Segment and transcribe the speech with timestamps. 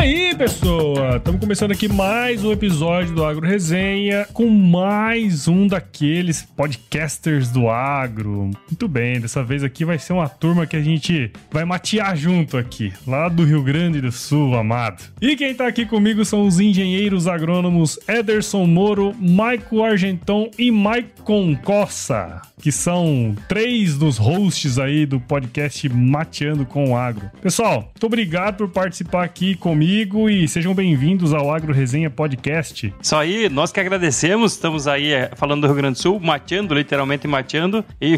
[0.00, 1.18] aí, pessoa?
[1.18, 7.68] Estamos começando aqui mais um episódio do Agro Resenha com mais um daqueles podcasters do
[7.68, 8.50] agro.
[8.66, 12.56] Muito bem, dessa vez aqui vai ser uma turma que a gente vai matear junto
[12.56, 15.04] aqui, lá do Rio Grande do Sul, amado.
[15.20, 21.54] E quem tá aqui comigo são os engenheiros agrônomos Ederson Moro, Maico Argenton e Maicon
[21.56, 27.30] Cossa, que são três dos hosts aí do podcast Mateando com o Agro.
[27.42, 32.94] Pessoal, muito obrigado por participar aqui comigo e sejam bem-vindos ao Agro Resenha Podcast.
[33.02, 36.72] Isso aí, nós que agradecemos, estamos aí é, falando do Rio Grande do Sul, mateando,
[36.74, 38.16] literalmente mateando, e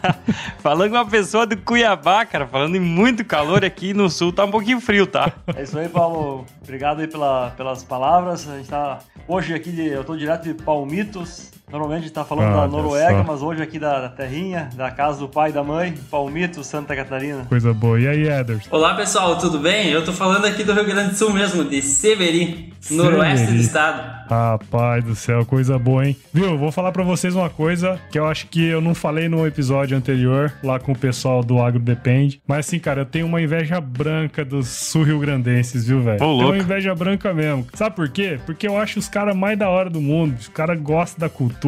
[0.60, 4.46] falando com uma pessoa do Cuiabá, cara, falando em muito calor aqui no sul, tá
[4.46, 5.30] um pouquinho frio, tá?
[5.54, 6.46] É isso aí, Paulo.
[6.62, 8.48] Obrigado aí pela, pelas palavras.
[8.48, 12.24] A gente tá hoje aqui, de, eu tô direto de Palmitos, Normalmente a gente tá
[12.24, 15.52] falando ah, da Noruega, mas hoje aqui da, da, terrinha, da casa do pai e
[15.52, 17.44] da mãe, Palmito, Santa Catarina.
[17.44, 18.00] Coisa boa.
[18.00, 18.68] E aí, Ederson?
[18.70, 19.88] Olá, pessoal, tudo bem?
[19.88, 24.20] Eu tô falando aqui do Rio Grande do Sul mesmo, de Severi, noroeste do estado.
[24.28, 26.16] Rapaz do céu, coisa boa, hein?
[26.32, 26.56] Viu?
[26.56, 29.96] Vou falar para vocês uma coisa que eu acho que eu não falei no episódio
[29.96, 32.40] anterior, lá com o pessoal do Agro Depende.
[32.46, 36.18] Mas assim, cara, eu tenho uma inveja branca dos sul-rio-grandenses, viu, velho?
[36.18, 37.66] Tenho uma inveja branca mesmo.
[37.74, 38.38] Sabe por quê?
[38.46, 40.36] Porque eu acho os caras mais da hora do mundo.
[40.38, 41.59] Os caras gostam da cultura.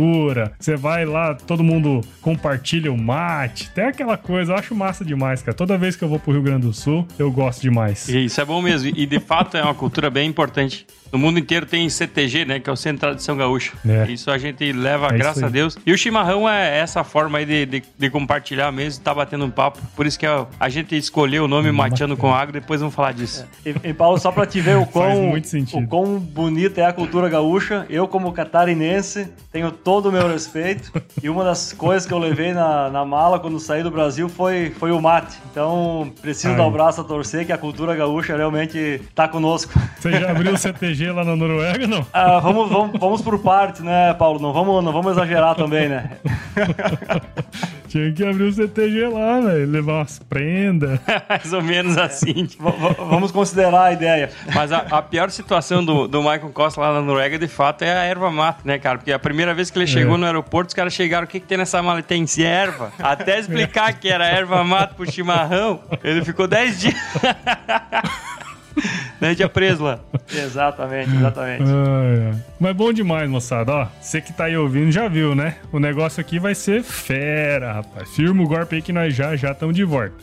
[0.59, 3.71] Você vai lá, todo mundo compartilha o mate.
[3.71, 5.57] Tem aquela coisa, eu acho massa demais, cara.
[5.57, 8.09] Toda vez que eu vou pro Rio Grande do Sul, eu gosto demais.
[8.09, 8.93] Isso é bom mesmo.
[8.95, 10.87] E de fato é uma cultura bem importante.
[11.13, 12.59] No mundo inteiro tem CTG, né?
[12.59, 13.75] Que é o Centro de Tradição Gaúcha.
[13.87, 14.11] É.
[14.11, 15.77] Isso a gente leva, é graças a Deus.
[15.85, 19.51] E o chimarrão é essa forma aí de, de, de compartilhar mesmo, tá batendo um
[19.51, 19.79] papo.
[19.95, 22.95] Por isso que a, a gente escolheu o nome hum, Mateando com Água, depois vamos
[22.95, 23.47] falar disso.
[23.63, 23.71] É.
[23.71, 27.29] E, e, Paulo, só pra te ver o quão, o quão bonita é a cultura
[27.29, 30.91] gaúcha, eu como catarinense tenho todo o meu respeito.
[31.23, 34.71] e uma das coisas que eu levei na, na mala quando saí do Brasil foi,
[34.79, 35.37] foi o mate.
[35.51, 36.57] Então, preciso Ai.
[36.57, 39.79] dar o braço a torcer que a cultura gaúcha realmente tá conosco.
[39.99, 42.07] Você já abriu o CTG lá na Noruega, não?
[42.13, 44.39] Ah, vamos, vamos, vamos por parte, né, Paulo?
[44.41, 46.19] Não vamos, não vamos exagerar também, né?
[47.93, 49.71] Tinha que abrir o CTG lá, velho.
[49.71, 50.99] Levar umas prendas.
[51.29, 52.49] Mais ou menos assim.
[52.97, 54.31] vamos considerar a ideia.
[54.55, 57.93] Mas a, a, pior situação do, do Michael Costa lá na Noruega, de fato, é
[57.93, 58.97] a erva mata, né, cara?
[58.97, 60.19] Porque a primeira vez que ele chegou é.
[60.19, 62.03] no aeroporto, os caras chegaram, o que, que tem nessa mala?
[62.03, 62.91] Tem erva.
[62.99, 66.95] Até explicar que era erva mata pro chimarrão, ele ficou 10 dias.
[69.21, 69.29] né?
[69.29, 70.01] A gente é preso lá.
[70.33, 71.65] Exatamente, exatamente.
[71.65, 72.35] Ah, é.
[72.59, 73.73] Mas bom demais, moçada.
[73.73, 75.57] Ó, você que tá aí ouvindo já viu, né?
[75.73, 78.09] O negócio aqui vai ser fera, rapaz.
[78.11, 80.15] Firma o golpe aí que nós já já estamos de volta.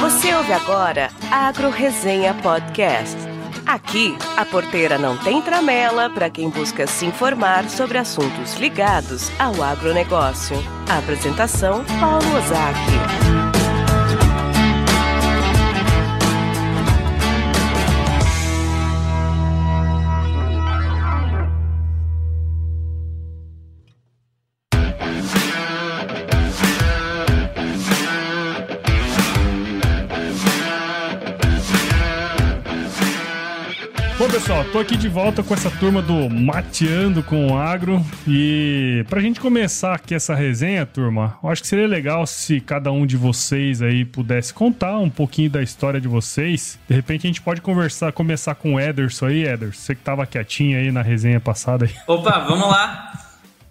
[0.00, 3.16] Você ouve agora Agro Resenha Podcast.
[3.66, 9.60] Aqui, a porteira não tem tramela para quem busca se informar sobre assuntos ligados ao
[9.60, 10.56] agronegócio.
[10.88, 13.45] A apresentação, Paulo Ozaki.
[34.76, 38.04] Tô aqui de volta com essa turma do Mateando com o Agro.
[38.28, 42.92] E pra gente começar aqui essa resenha, turma, eu acho que seria legal se cada
[42.92, 46.78] um de vocês aí pudesse contar um pouquinho da história de vocês.
[46.86, 49.80] De repente a gente pode conversar, começar com o Ederson aí, Ederson.
[49.80, 51.86] Você que tava quietinho aí na resenha passada.
[51.86, 51.92] Aí.
[52.06, 53.12] Opa, vamos lá.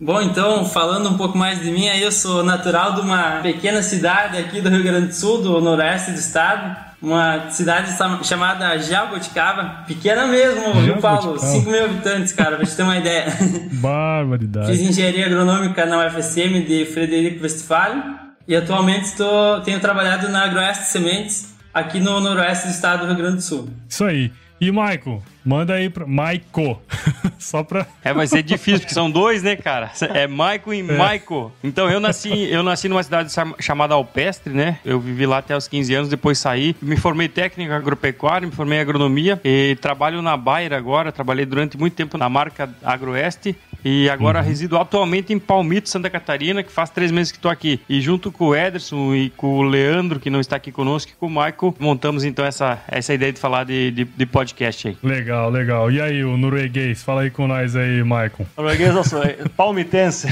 [0.01, 4.39] Bom, então, falando um pouco mais de mim, eu sou natural de uma pequena cidade
[4.39, 10.25] aqui do Rio Grande do Sul, do noroeste do estado uma cidade chamada Jaboticaba, pequena
[10.25, 11.37] mesmo, viu, Paulo?
[11.37, 13.25] 5 mil habitantes, cara, pra te ter uma ideia.
[13.73, 14.71] Barbaridade.
[14.71, 18.01] Fiz engenharia agronômica na UFSM de Frederico Westphalen
[18.47, 23.17] e atualmente estou, tenho trabalhado na Agroeste Sementes, aqui no noroeste do estado do Rio
[23.17, 23.69] Grande do Sul.
[23.87, 24.31] Isso aí.
[24.59, 26.05] E Maico, manda aí pra.
[26.05, 26.81] Maico.
[27.37, 27.85] Só pra.
[28.03, 29.91] É, vai ser difícil, porque são dois, né, cara?
[30.13, 30.83] É Maico e é.
[30.83, 31.51] Maico.
[31.63, 34.79] Então eu nasci, eu nasci numa cidade chamada Alpestre, né?
[34.83, 36.75] Eu vivi lá até os 15 anos, depois saí.
[36.81, 41.11] Me formei técnico agropecuário, me formei em agronomia e trabalho na Bayer agora.
[41.11, 43.55] Trabalhei durante muito tempo na marca Agroeste
[43.85, 44.45] e agora uhum.
[44.45, 47.79] resido atualmente em Palmito, Santa Catarina, que faz três meses que estou aqui.
[47.87, 51.15] E junto com o Ederson e com o Leandro, que não está aqui conosco, e
[51.15, 54.97] com o Michael, montamos então essa, essa ideia de falar de, de, de podcast aí.
[55.03, 55.91] Legal, legal.
[55.91, 57.03] E aí, o norueguês?
[57.03, 58.47] Fala aí com nós aí, Michael.
[58.57, 59.21] Norueguês eu sou
[59.55, 60.27] palmitense.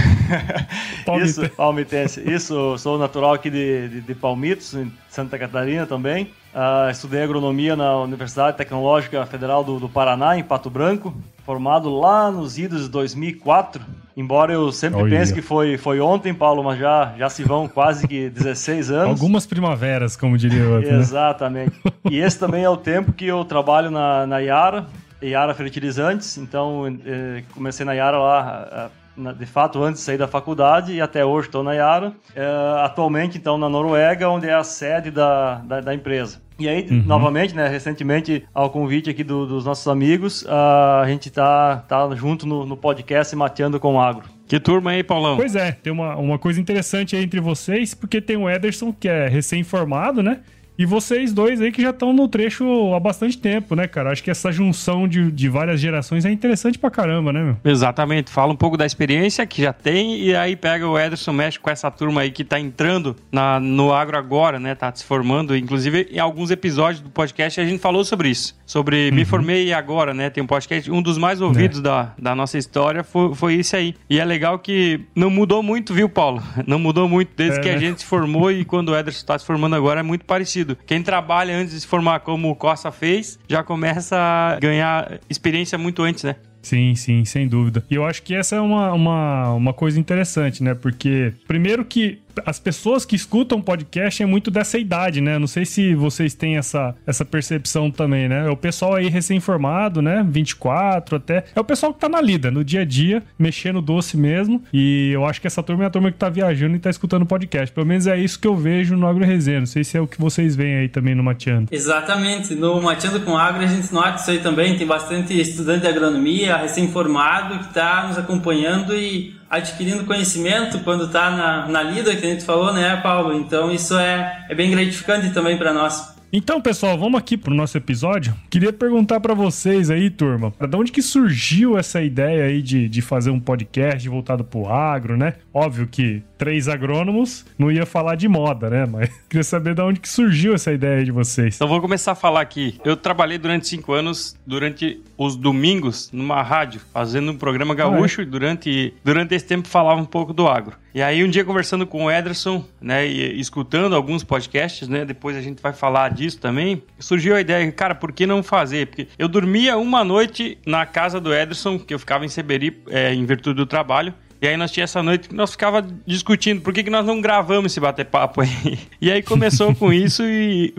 [1.05, 1.41] palmitense.
[1.41, 2.21] Isso, palmitense.
[2.21, 4.75] Isso, sou natural aqui de, de, de Palmitos,
[5.13, 6.31] Santa Catarina também.
[6.55, 11.13] Uh, estudei agronomia na Universidade Tecnológica Federal do, do, Paraná, em Pato Branco,
[11.45, 13.85] formado lá nos idos de 2004.
[14.17, 15.19] Embora eu sempre Olha.
[15.19, 19.21] pense que foi, foi ontem, Paulo, mas já, já se vão quase que 16 anos.
[19.21, 20.91] Algumas primaveras, como diria o outro.
[20.91, 20.97] Né?
[20.97, 21.75] Exatamente.
[21.85, 21.91] Né?
[22.09, 24.87] E esse também é o tempo que eu trabalho na, na Yara,
[25.21, 26.39] Yara Fertilizantes.
[26.39, 31.23] Então, eh, comecei na Yara lá de fato, antes de sair da faculdade e até
[31.23, 32.13] hoje estou na Yara.
[32.35, 32.45] É,
[32.83, 36.41] atualmente, então, na Noruega, onde é a sede da, da, da empresa.
[36.59, 37.03] E aí, uhum.
[37.05, 42.45] novamente, né, recentemente, ao convite aqui do, dos nossos amigos, a gente tá, tá junto
[42.45, 44.25] no, no podcast Mateando com o Agro.
[44.47, 45.35] Que turma aí, Paulão?
[45.35, 49.07] Pois é, tem uma, uma coisa interessante aí entre vocês, porque tem o Ederson, que
[49.07, 50.41] é recém-formado, né?
[50.77, 54.11] E vocês dois aí que já estão no trecho há bastante tempo, né, cara?
[54.11, 57.57] Acho que essa junção de, de várias gerações é interessante pra caramba, né, meu?
[57.63, 58.31] Exatamente.
[58.31, 61.69] Fala um pouco da experiência que já tem e aí pega o Ederson, mexe com
[61.69, 64.73] essa turma aí que tá entrando na, no agro agora, né?
[64.73, 65.55] Tá se formando.
[65.55, 68.55] Inclusive, em alguns episódios do podcast a gente falou sobre isso.
[68.65, 69.15] Sobre uhum.
[69.15, 70.29] Me Formei Agora, né?
[70.29, 71.81] Tem um podcast, um dos mais ouvidos é.
[71.81, 73.95] da, da nossa história foi, foi isso aí.
[74.09, 76.41] E é legal que não mudou muito, viu, Paulo?
[76.65, 77.79] Não mudou muito desde é, que a né?
[77.79, 80.85] gente se formou e quando o Ederson tá se formando agora é muito parecido sentido.
[80.85, 85.77] Quem trabalha antes de se formar como o Costa fez, já começa a ganhar experiência
[85.77, 86.35] muito antes, né?
[86.61, 87.83] Sim, sim, sem dúvida.
[87.91, 90.73] E eu acho que essa é uma, uma, uma coisa interessante, né?
[90.73, 95.37] Porque, primeiro que as pessoas que escutam podcast é muito dessa idade, né?
[95.37, 98.47] Não sei se vocês têm essa, essa percepção também, né?
[98.47, 100.25] É o pessoal aí recém-formado, né?
[100.27, 101.45] 24 até.
[101.55, 104.63] É o pessoal que tá na lida, no dia a dia, mexendo doce mesmo.
[104.73, 107.25] E eu acho que essa turma é a turma que tá viajando e tá escutando
[107.25, 107.73] podcast.
[107.73, 109.59] Pelo menos é isso que eu vejo no Agro Resenha.
[109.59, 111.67] Não sei se é o que vocês veem aí também no Mateando.
[111.71, 112.55] Exatamente.
[112.55, 114.77] No Mateando com Agro a gente nota isso aí também.
[114.77, 121.29] Tem bastante estudante de agronomia, recém-formado, que tá nos acompanhando e adquirindo conhecimento quando está
[121.29, 123.33] na, na lida, que a gente falou, né, Paulo?
[123.33, 126.12] Então isso é, é bem gratificante também para nós.
[126.35, 128.33] Então, pessoal, vamos aqui pro nosso episódio.
[128.49, 133.01] Queria perguntar para vocês aí, turma, de onde que surgiu essa ideia aí de, de
[133.03, 135.35] fazer um podcast voltado pro agro, né?
[135.53, 138.87] Óbvio que três agrônomos não ia falar de moda, né?
[138.87, 141.55] Mas queria saber de onde que surgiu essa ideia de vocês.
[141.55, 142.79] Então, vou começar a falar aqui.
[142.83, 148.23] Eu trabalhei durante cinco anos, durante os domingos, numa rádio, fazendo um programa gaúcho ah,
[148.23, 148.27] é?
[148.27, 150.77] e durante, durante esse tempo falava um pouco do agro.
[150.93, 155.35] E aí, um dia conversando com o Ederson, né, e escutando alguns podcasts, né, depois
[155.35, 158.87] a gente vai falar disso também, surgiu a ideia, cara, por que não fazer?
[158.87, 163.11] Porque eu dormia uma noite na casa do Ederson, que eu ficava em Seberi, é,
[163.11, 164.13] em virtude do trabalho,
[164.43, 167.21] e aí nós tinha essa noite que nós ficava discutindo por que, que nós não
[167.21, 168.77] gravamos esse bater-papo aí.
[168.99, 170.73] E aí começou com isso e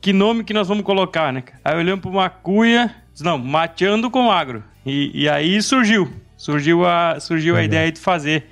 [0.00, 1.42] que nome que nós vamos colocar, né?
[1.64, 4.62] Aí olhamos para uma cuia, não, mateando com agro.
[4.84, 8.48] E, e aí surgiu, surgiu a, surgiu a ideia de fazer.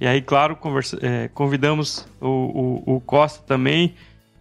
[0.00, 3.94] E aí, claro, conversa, é, convidamos o, o, o, Costa também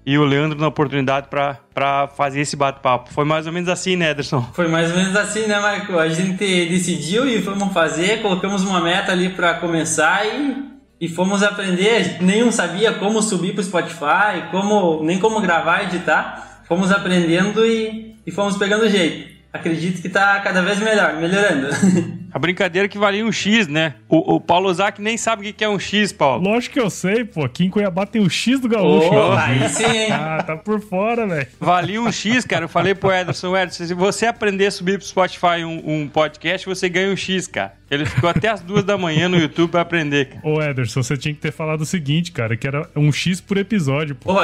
[0.06, 3.12] e o Leandro na oportunidade para fazer esse bate-papo.
[3.12, 4.42] Foi mais ou menos assim, né, Ederson?
[4.54, 5.98] Foi mais ou menos assim, né, Marco?
[5.98, 10.64] A gente decidiu e fomos fazer, colocamos uma meta ali para começar e,
[11.02, 12.22] e fomos aprender.
[12.22, 16.62] Nenhum sabia como subir para o Spotify, como, nem como gravar e editar.
[16.68, 21.70] Fomos aprendendo e, e fomos pegando jeito acredito que está cada vez melhor, melhorando.
[22.36, 23.94] A brincadeira que valia um X, né?
[24.10, 26.44] O, o Paulo Zac nem sabe o que é um X, Paulo.
[26.44, 27.46] Lógico que eu sei, pô.
[27.46, 29.10] Aqui em Cuiabá tem o X do gaúcho.
[29.10, 30.12] Oh, aí sim, hein?
[30.12, 31.48] Ah, tá por fora, velho.
[31.62, 32.66] Valia um X, cara.
[32.66, 36.68] Eu falei pro Ederson, Ederson, se você aprender a subir pro Spotify um, um podcast,
[36.68, 37.74] você ganha um X, cara.
[37.90, 40.42] Ele ficou até as duas da manhã no YouTube pra aprender, cara.
[40.44, 43.56] Ô, Ederson, você tinha que ter falado o seguinte, cara, que era um X por
[43.56, 44.34] episódio, pô.
[44.34, 44.42] Pô,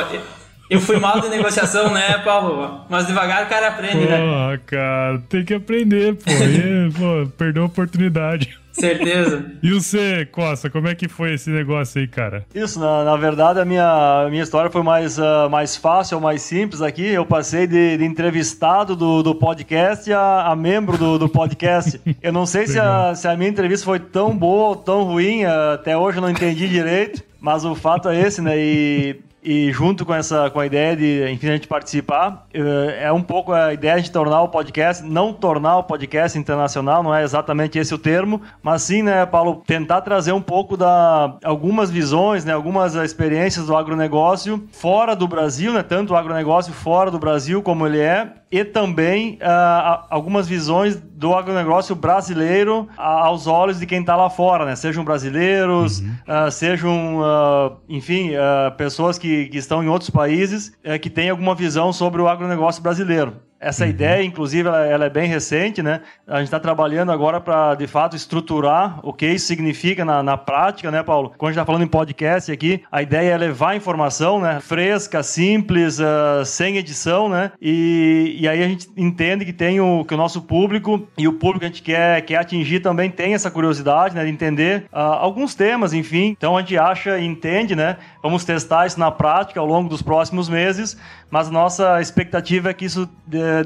[0.72, 2.86] eu fui mal de negociação, né, Paulo?
[2.90, 4.18] Mas devagar o cara aprende, né?
[4.18, 6.32] Porra, cara, tem que aprender, pô.
[6.32, 8.58] E, pô, perdeu a oportunidade.
[8.72, 9.52] Certeza.
[9.62, 12.46] E você, Costa, como é que foi esse negócio aí, cara?
[12.56, 16.42] Isso, na, na verdade, a minha, a minha história foi mais, uh, mais fácil, mais
[16.42, 17.06] simples aqui.
[17.06, 22.00] Eu passei de, de entrevistado do, do podcast a, a membro do, do podcast.
[22.24, 25.44] Eu não sei se a, se a minha entrevista foi tão boa ou tão ruim,
[25.44, 27.22] uh, até hoje eu não entendi direito.
[27.42, 28.58] Mas o fato é esse, né?
[28.58, 33.12] E e junto com essa com a ideia de enfim a gente participar eh, é
[33.12, 37.24] um pouco a ideia de tornar o podcast não tornar o podcast internacional não é
[37.24, 42.46] exatamente esse o termo mas sim né Paulo tentar trazer um pouco da algumas visões
[42.46, 47.64] né algumas experiências do agronegócio fora do Brasil né tanto o agronegócio fora do Brasil
[47.64, 54.02] como ele é e também uh, algumas visões do agronegócio brasileiro aos olhos de quem
[54.02, 54.76] está lá fora, né?
[54.76, 56.16] Sejam brasileiros, uhum.
[56.28, 58.32] uh, sejam, uh, enfim,
[58.78, 63.36] pessoas que, que estão em outros países que têm alguma visão sobre o agronegócio brasileiro.
[63.62, 63.92] Essa uhum.
[63.92, 66.02] ideia, inclusive, ela, ela, é bem recente, né?
[66.28, 70.36] A gente está trabalhando agora para, de fato, estruturar o que isso significa na, na
[70.36, 71.32] prática, né, Paulo?
[71.38, 74.60] Quando a gente está falando em podcast aqui, a ideia é levar informação, né?
[74.60, 77.52] Fresca, simples, uh, sem edição, né?
[77.62, 81.34] E, e aí a gente entende que tem o, que o nosso público e o
[81.34, 84.24] público que a gente quer, quer atingir também tem essa curiosidade, né?
[84.24, 86.36] De entender uh, alguns temas, enfim.
[86.36, 87.98] Então a gente acha e entende, né?
[88.24, 90.98] Vamos testar isso na prática ao longo dos próximos meses,
[91.30, 93.08] mas nossa expectativa é que isso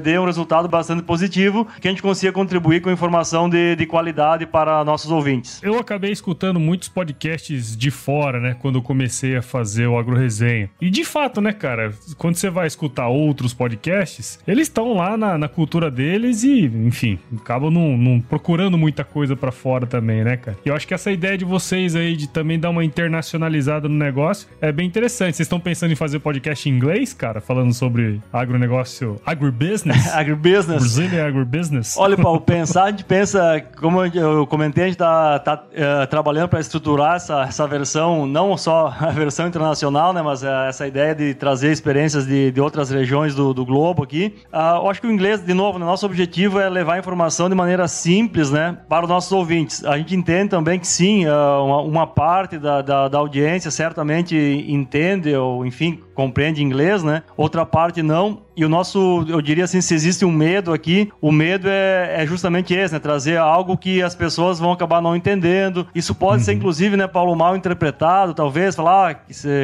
[0.02, 4.46] dê um resultado bastante positivo, que a gente consiga contribuir com informação de, de qualidade
[4.46, 5.60] para nossos ouvintes.
[5.62, 10.16] Eu acabei escutando muitos podcasts de fora, né, quando eu comecei a fazer o Agro
[10.16, 10.70] Resenha.
[10.80, 15.36] E de fato, né, cara, quando você vai escutar outros podcasts, eles estão lá na,
[15.38, 20.36] na, cultura deles e, enfim, acabam não, não procurando muita coisa para fora também, né,
[20.36, 20.56] cara?
[20.64, 23.94] E eu acho que essa ideia de vocês aí de também dar uma internacionalizada no
[23.94, 25.36] negócio é bem interessante.
[25.36, 27.40] Vocês estão pensando em fazer podcast em inglês, cara?
[27.40, 29.75] Falando sobre agronegócio, agribusiness.
[30.12, 30.66] agribusiness.
[30.66, 31.96] Brazilian agribusiness.
[31.96, 36.48] Olha, Paulo, pensar, a gente pensa, como eu comentei, a gente está tá, uh, trabalhando
[36.48, 41.14] para estruturar essa, essa versão, não só a versão internacional, né, mas uh, essa ideia
[41.14, 44.34] de trazer experiências de, de outras regiões do, do globo aqui.
[44.52, 47.48] Uh, eu acho que o inglês, de novo, né, nosso objetivo é levar a informação
[47.48, 49.84] de maneira simples, né, para os nossos ouvintes.
[49.84, 54.36] A gente entende também que sim, uma, uma, parte da, da, da audiência certamente
[54.68, 57.22] entende ou, enfim, compreende inglês, né?
[57.36, 58.44] Outra parte não.
[58.56, 62.26] E o nosso, eu diria assim, se existe um medo aqui, o medo é, é
[62.26, 62.98] justamente esse, né?
[62.98, 65.86] Trazer algo que as pessoas vão acabar não entendendo.
[65.94, 66.44] Isso pode uhum.
[66.44, 69.16] ser, inclusive, né, Paulo, mal interpretado, talvez, falar, ah,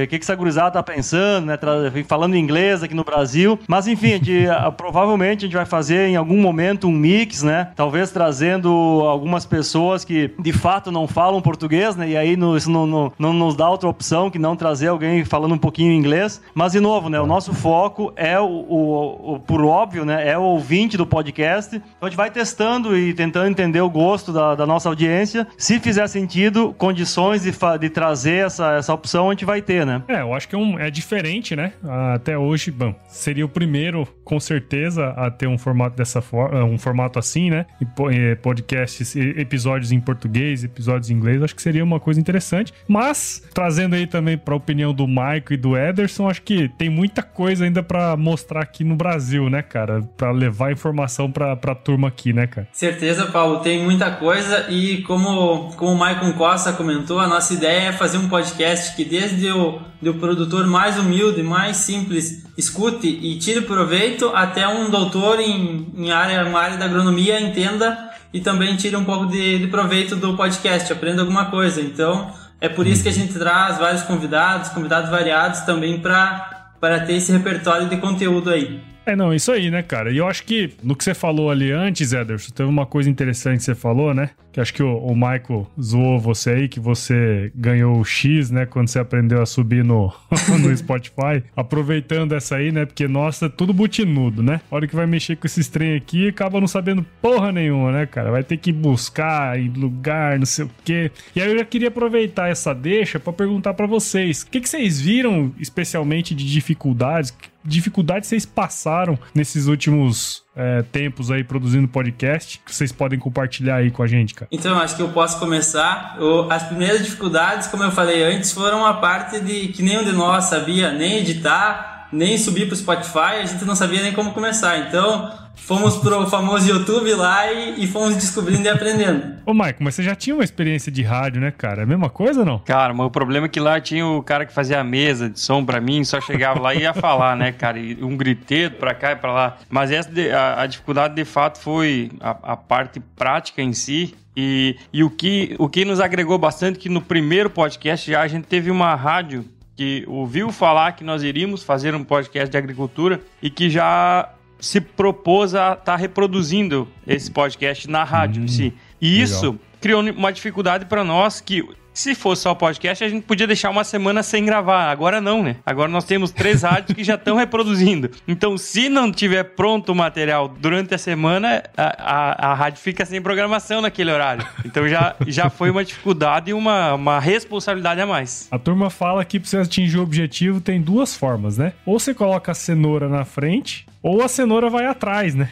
[0.05, 1.59] o que, que essa gurizada tá pensando, né?
[2.07, 3.59] Falando inglês aqui no Brasil.
[3.67, 4.45] Mas, enfim, a gente,
[4.77, 7.71] provavelmente a gente vai fazer em algum momento um mix, né?
[7.75, 12.11] Talvez trazendo algumas pessoas que de fato não falam português, né?
[12.11, 15.25] E aí no, isso não, não, não nos dá outra opção que não trazer alguém
[15.25, 16.42] falando um pouquinho inglês.
[16.55, 17.21] Mas, de novo, né?
[17.21, 20.29] O nosso foco é o, o, o, por óbvio, né?
[20.29, 21.77] É o ouvinte do podcast.
[21.77, 25.47] Então a gente vai testando e tentando entender o gosto da, da nossa audiência.
[25.57, 30.03] Se fizer sentido, condições de, de trazer essa, essa opção a gente vai ter, né?
[30.09, 31.73] É, eu acho que é, um, é diferente, né?
[32.15, 36.79] Até hoje, bom, seria o primeiro, com certeza, a ter um formato dessa forma, um
[36.79, 37.67] formato assim, né?
[37.81, 42.73] E podcasts, episódios em português, episódios em inglês, acho que seria uma coisa interessante.
[42.89, 46.91] Mas, trazendo aí também para a opinião do Maico e do Ederson, acho que tem
[46.91, 50.03] muita coisa ainda para mostrar aqui no Brasil, né, cara?
[50.17, 52.67] Para levar informação pra, pra turma aqui, né, cara?
[52.73, 57.89] Certeza, Paulo, tem muita coisa e como, como o Maicon Costa comentou, a nossa ideia
[57.89, 63.39] é fazer um podcast que desde o do produtor mais humilde, mais simples, escute e
[63.39, 68.75] tire proveito, até um doutor em, em área, uma área da agronomia entenda e também
[68.77, 71.81] tire um pouco de, de proveito do podcast, aprenda alguma coisa.
[71.81, 76.99] Então, é por isso que a gente traz vários convidados, convidados variados também para para
[77.01, 78.81] ter esse repertório de conteúdo aí.
[79.07, 80.11] É, não, isso aí, né, cara?
[80.11, 83.59] E eu acho que no que você falou ali antes, Ederson, teve uma coisa interessante
[83.59, 84.31] que você falou, né?
[84.53, 88.67] Que acho que o, o Michael zoou você aí, que você ganhou o X, né?
[88.67, 90.13] Quando você aprendeu a subir no,
[90.61, 91.43] no Spotify.
[91.57, 92.85] Aproveitando essa aí, né?
[92.85, 94.61] Porque, nossa, tudo butinudo, né?
[94.71, 98.07] A hora que vai mexer com esses trem aqui, acaba não sabendo porra nenhuma, né,
[98.07, 98.31] cara?
[98.31, 101.11] Vai ter que buscar em lugar, não sei o quê.
[101.35, 104.43] E aí eu já queria aproveitar essa deixa para perguntar para vocês.
[104.43, 107.33] O que, que vocês viram, especialmente, de dificuldades?
[107.65, 113.91] dificuldades vocês passaram nesses últimos é, tempos aí produzindo podcast que vocês podem compartilhar aí
[113.91, 114.49] com a gente, cara?
[114.53, 116.17] Então, acho que eu posso começar.
[116.19, 120.13] Eu, as primeiras dificuldades, como eu falei antes, foram a parte de que nenhum de
[120.13, 124.33] nós sabia nem editar, nem subir para o Spotify, a gente não sabia nem como
[124.33, 124.79] começar.
[124.79, 129.37] Então, fomos pro famoso YouTube lá e, e, fomos descobrindo e aprendendo.
[129.47, 131.83] Ô, Maico, mas você já tinha uma experiência de rádio, né, cara?
[131.83, 132.59] É a mesma coisa ou não?
[132.61, 135.39] Cara, mas o problema é que lá tinha o cara que fazia a mesa de
[135.41, 137.79] som pra mim, só chegava lá e ia falar, né, cara?
[137.79, 139.59] E um griteiro pra cá e pra lá.
[139.71, 144.77] Mas essa a, a dificuldade de fato foi a, a parte prática em si, e,
[144.93, 148.47] e o, que, o que nos agregou bastante que no primeiro podcast já a gente
[148.47, 149.45] teve uma rádio
[149.77, 154.31] que ouviu falar que nós iríamos fazer um podcast de agricultura e que já
[154.63, 158.75] se propôs a estar tá reproduzindo esse podcast na rádio hum, em si.
[159.01, 159.25] E legal.
[159.25, 163.69] isso criou uma dificuldade para nós que se fosse só podcast, a gente podia deixar
[163.69, 164.91] uma semana sem gravar.
[164.91, 165.57] Agora não, né?
[165.67, 168.11] Agora nós temos três rádios que já estão reproduzindo.
[168.27, 173.05] Então, se não tiver pronto o material durante a semana, a, a, a, rádio fica
[173.05, 174.47] sem programação naquele horário.
[174.65, 178.49] Então já, já foi uma dificuldade e uma, uma responsabilidade a mais.
[178.51, 181.75] A turma fala que para você atingir o objetivo tem duas formas, né?
[181.85, 185.51] Ou você coloca a cenoura na frente, ou a cenoura vai atrás, né?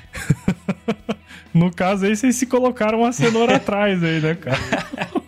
[1.55, 4.59] no caso aí, vocês se colocaram a cenoura atrás aí, né, cara?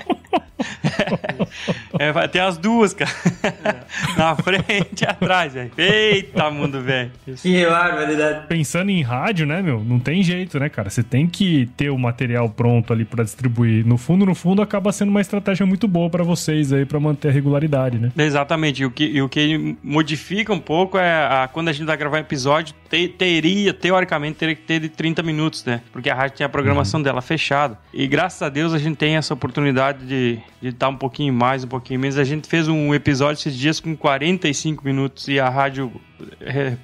[1.99, 3.11] É, vai ter as duas, cara.
[3.43, 4.19] É.
[4.19, 5.71] Na frente e atrás, velho.
[5.77, 7.11] Eita, mundo, velho.
[7.41, 8.47] Que barbaridade.
[8.49, 9.83] Pensando em rádio, né, meu?
[9.85, 10.91] Não tem jeito, né, cara?
[10.91, 13.87] Você tem que ter o material pronto ali para distribuir.
[13.87, 17.29] No fundo, no fundo, acaba sendo uma estratégia muito boa para vocês aí, para manter
[17.29, 18.11] a regularidade, né?
[18.17, 18.83] Exatamente.
[18.83, 21.97] E o que, e o que modifica um pouco é a, quando a gente vai
[21.97, 25.83] gravar episódio, te, teria, teoricamente, teria que ter de 30 minutos, né?
[25.93, 27.05] Porque a rádio tem a programação uhum.
[27.05, 27.79] dela fechada.
[27.93, 31.69] E graças a Deus a gente tem essa oportunidade de estar um pouquinho mais, um
[31.69, 32.19] pouquinho menos.
[32.19, 35.93] A gente fez um episódio esses dias com 45 minutos e a rádio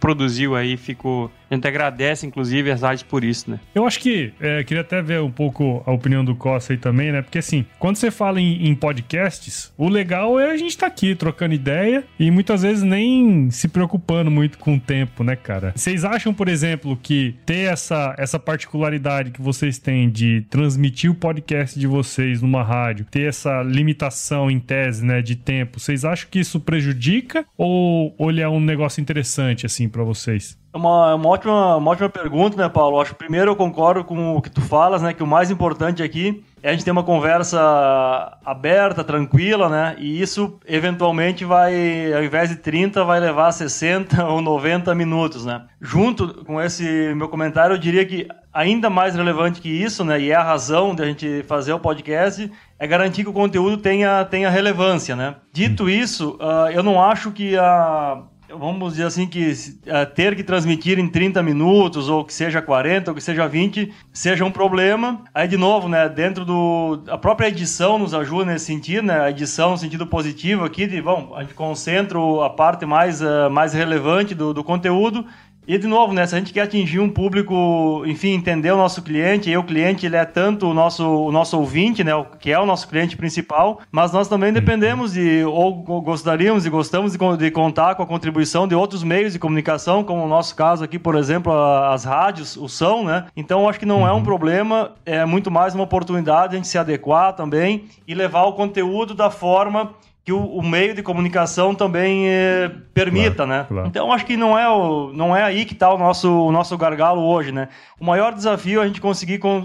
[0.01, 1.31] produziu aí, ficou.
[1.51, 3.59] A gente agradece, inclusive, as rádios por isso, né?
[3.75, 7.11] Eu acho que é, queria até ver um pouco a opinião do Costa aí também,
[7.11, 7.23] né?
[7.23, 10.93] Porque assim, quando você fala em, em podcasts, o legal é a gente estar tá
[10.93, 15.73] aqui trocando ideia e muitas vezes nem se preocupando muito com o tempo, né, cara?
[15.75, 21.15] Vocês acham, por exemplo, que ter essa, essa particularidade que vocês têm de transmitir o
[21.15, 26.29] podcast de vocês numa rádio, ter essa limitação em tese, né, de tempo, vocês acham
[26.31, 29.28] que isso prejudica ou, ele é um negócio interessante?
[29.29, 30.59] Interessante, assim, para vocês?
[30.73, 33.01] É uma, uma, ótima, uma ótima pergunta, né, Paulo?
[33.01, 35.13] Acho que primeiro eu concordo com o que tu falas, né?
[35.13, 39.97] Que o mais importante aqui é a gente ter uma conversa aberta, tranquila, né?
[39.99, 45.65] E isso, eventualmente, vai, ao invés de 30, vai levar 60 ou 90 minutos, né?
[45.81, 50.21] Junto com esse meu comentário, eu diria que ainda mais relevante que isso, né?
[50.21, 53.77] E é a razão de a gente fazer o podcast, é garantir que o conteúdo
[53.77, 55.37] tenha, tenha relevância, né?
[55.53, 60.43] Dito isso, uh, eu não acho que a vamos dizer assim, que uh, ter que
[60.43, 65.23] transmitir em 30 minutos, ou que seja 40, ou que seja 20, seja um problema.
[65.35, 67.03] Aí, de novo, né, dentro do...
[67.09, 69.21] A própria edição nos ajuda nesse sentido, né?
[69.21, 73.51] A edição no sentido positivo aqui, de, bom, a gente concentra a parte mais, uh,
[73.51, 75.25] mais relevante do, do conteúdo
[75.69, 79.03] e de novo, né, se a gente quer atingir um público, enfim, entender o nosso
[79.03, 82.59] cliente, e o cliente ele é tanto o nosso, o nosso ouvinte, né, que é
[82.59, 87.51] o nosso cliente principal, mas nós também dependemos de, ou gostaríamos e gostamos de, de
[87.51, 91.15] contar com a contribuição de outros meios de comunicação, como o nosso caso aqui, por
[91.15, 93.27] exemplo, as rádios, o som, né?
[93.37, 96.79] Então, acho que não é um problema, é muito mais uma oportunidade a gente se
[96.79, 99.91] adequar também e levar o conteúdo da forma
[100.29, 103.67] que o, o, meio de comunicação também eh, permita, claro, né?
[103.67, 103.89] Claro.
[103.89, 106.77] Então acho que não é, o, não é aí que está o nosso, o nosso
[106.77, 107.69] gargalo hoje, né?
[107.99, 109.63] O maior desafio é a gente conseguir com, uh,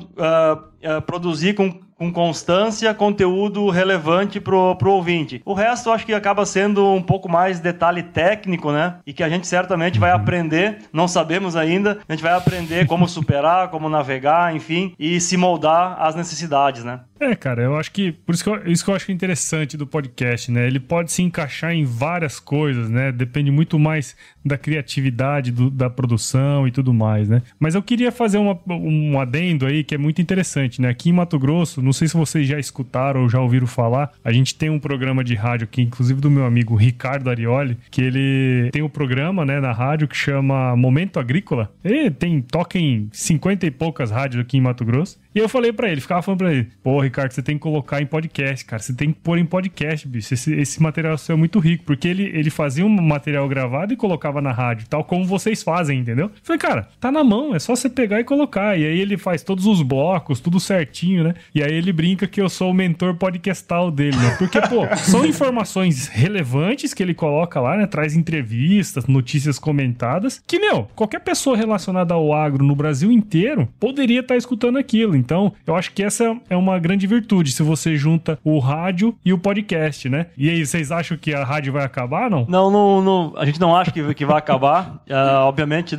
[0.98, 5.42] uh, produzir com com constância conteúdo relevante pro, pro ouvinte.
[5.46, 8.96] O resto acho que acaba sendo um pouco mais detalhe técnico, né?
[9.06, 10.18] E que a gente certamente vai uhum.
[10.18, 15.38] aprender, não sabemos ainda, a gente vai aprender como superar, como navegar, enfim, e se
[15.38, 17.02] moldar às necessidades, né?
[17.24, 18.12] É, cara, eu acho que.
[18.12, 20.68] Por isso que eu, isso que eu acho interessante do podcast, né?
[20.68, 23.14] Ele pode se encaixar em várias coisas, né?
[23.14, 27.42] Depende muito mais da criatividade do, da produção e tudo mais, né?
[27.58, 30.90] Mas eu queria fazer uma, um adendo aí que é muito interessante, né?
[30.90, 34.32] Aqui em Mato Grosso, não sei se vocês já escutaram ou já ouviram falar, a
[34.34, 38.70] gente tem um programa de rádio aqui, inclusive do meu amigo Ricardo Arioli, que ele
[38.72, 41.72] tem um programa, né, na rádio que chama Momento Agrícola.
[41.84, 45.23] Ele tem, toca em 50 e poucas rádios aqui em Mato Grosso.
[45.36, 48.02] E eu falei para ele, ficava falando pra ele, pô, Ricardo, você tem que colocar
[48.02, 48.82] em podcast, cara.
[48.82, 50.34] Você tem que pôr em podcast, bicho.
[50.34, 51.84] Esse, esse material seu é muito rico.
[51.86, 56.00] Porque ele, ele fazia um material gravado e colocava na rádio, tal como vocês fazem,
[56.00, 56.28] entendeu?
[56.28, 58.78] Eu falei, cara, tá na mão, é só você pegar e colocar.
[58.78, 61.34] E aí ele faz todos os blocos, tudo certinho, né?
[61.54, 64.36] E aí ele brinca que eu sou o mentor podcastal dele, né?
[64.38, 67.88] Porque, pô, são informações relevantes que ele coloca lá, né?
[67.88, 74.20] Traz entrevistas, notícias comentadas, que, meu, qualquer pessoa relacionada ao agro no Brasil inteiro poderia
[74.20, 75.16] estar tá escutando aquilo.
[75.24, 79.32] Então, eu acho que essa é uma grande virtude, se você junta o rádio e
[79.32, 80.28] o podcast, né?
[80.38, 82.46] E aí, vocês acham que a rádio vai acabar, não?
[82.50, 85.02] Não, não, não a gente não acha que, que vai acabar.
[85.10, 85.96] Uh, obviamente,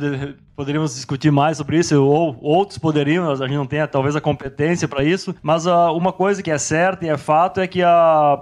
[0.55, 4.87] poderíamos discutir mais sobre isso, ou outros poderiam, a gente não tem talvez a competência
[4.87, 7.89] para isso, mas uh, uma coisa que é certa e é fato é que a,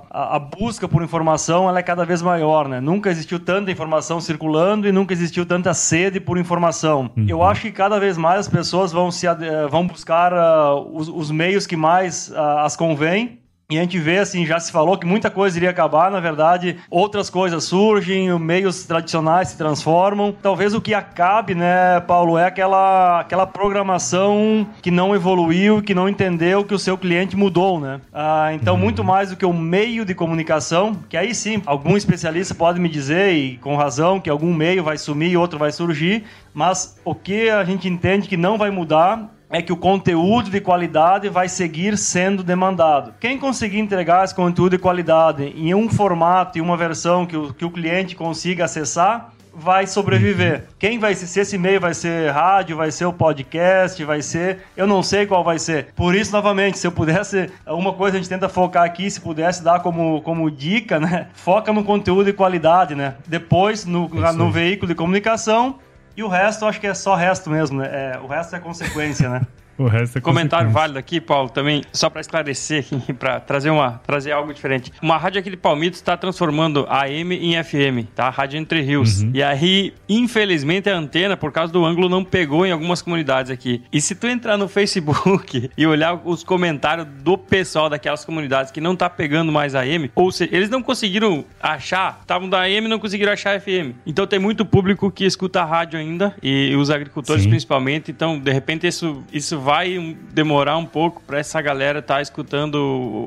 [0.09, 2.79] a, a, busca por informação ela é cada vez maior, né?
[2.79, 7.09] Nunca existiu tanta informação circulando e nunca existiu tanta sede por informação.
[7.17, 7.25] Uhum.
[7.27, 9.25] Eu acho que cada vez mais as pessoas vão, se,
[9.69, 13.39] vão buscar uh, os, os, meios que mais uh, as convém
[13.71, 16.77] e a gente vê, assim, já se falou que muita coisa iria acabar, na verdade,
[16.91, 20.35] outras coisas surgem, meios tradicionais se transformam.
[20.41, 26.09] Talvez o que acabe, né, Paulo, é aquela, aquela programação que não evoluiu, que não
[26.09, 28.01] entendeu que o seu cliente mudou, né?
[28.13, 29.07] Ah, então, muito uhum.
[29.07, 33.33] mais do que o meio de comunicação, que aí sim, algum especialista pode me dizer,
[33.33, 37.49] e com razão, que algum meio vai sumir e outro vai surgir, mas o que
[37.49, 41.95] a gente entende que não vai mudar é que o conteúdo de qualidade vai seguir
[41.95, 43.13] sendo demandado.
[43.19, 47.53] Quem conseguir entregar esse conteúdo de qualidade em um formato e uma versão que o,
[47.53, 50.63] que o cliente consiga acessar, vai sobreviver.
[50.79, 54.61] Quem vai ser, se esse meio vai ser rádio, vai ser o podcast, vai ser,
[54.75, 55.93] eu não sei qual vai ser.
[55.95, 59.63] Por isso, novamente, se eu pudesse, uma coisa a gente tenta focar aqui, se pudesse
[59.63, 61.27] dar como, como dica, né?
[61.33, 63.15] Foca no conteúdo de qualidade, né?
[63.27, 65.77] Depois, no, no veículo de comunicação,
[66.15, 68.13] e o resto, eu acho que é só resto mesmo, né?
[68.13, 69.41] É, o resto é consequência, né?
[69.77, 72.85] O resto é Comentário válido aqui, Paulo, também, só para esclarecer,
[73.17, 74.91] para trazer, uma, trazer algo diferente.
[75.01, 78.29] Uma rádio aqui de Palmitos está transformando AM em FM, tá?
[78.29, 79.21] Rádio Entre Rios.
[79.21, 79.31] Uhum.
[79.33, 83.81] E aí, infelizmente, a antena, por causa do ângulo, não pegou em algumas comunidades aqui.
[83.91, 88.81] E se tu entrar no Facebook e olhar os comentários do pessoal daquelas comunidades que
[88.81, 92.89] não tá pegando mais AM, ou seja, eles não conseguiram achar, estavam da AM e
[92.89, 93.95] não conseguiram achar FM.
[94.05, 97.49] Então tem muito público que escuta a rádio ainda, e os agricultores Sim.
[97.49, 98.11] principalmente.
[98.11, 102.75] Então, de repente, isso, isso vai demorar um pouco para essa galera estar tá escutando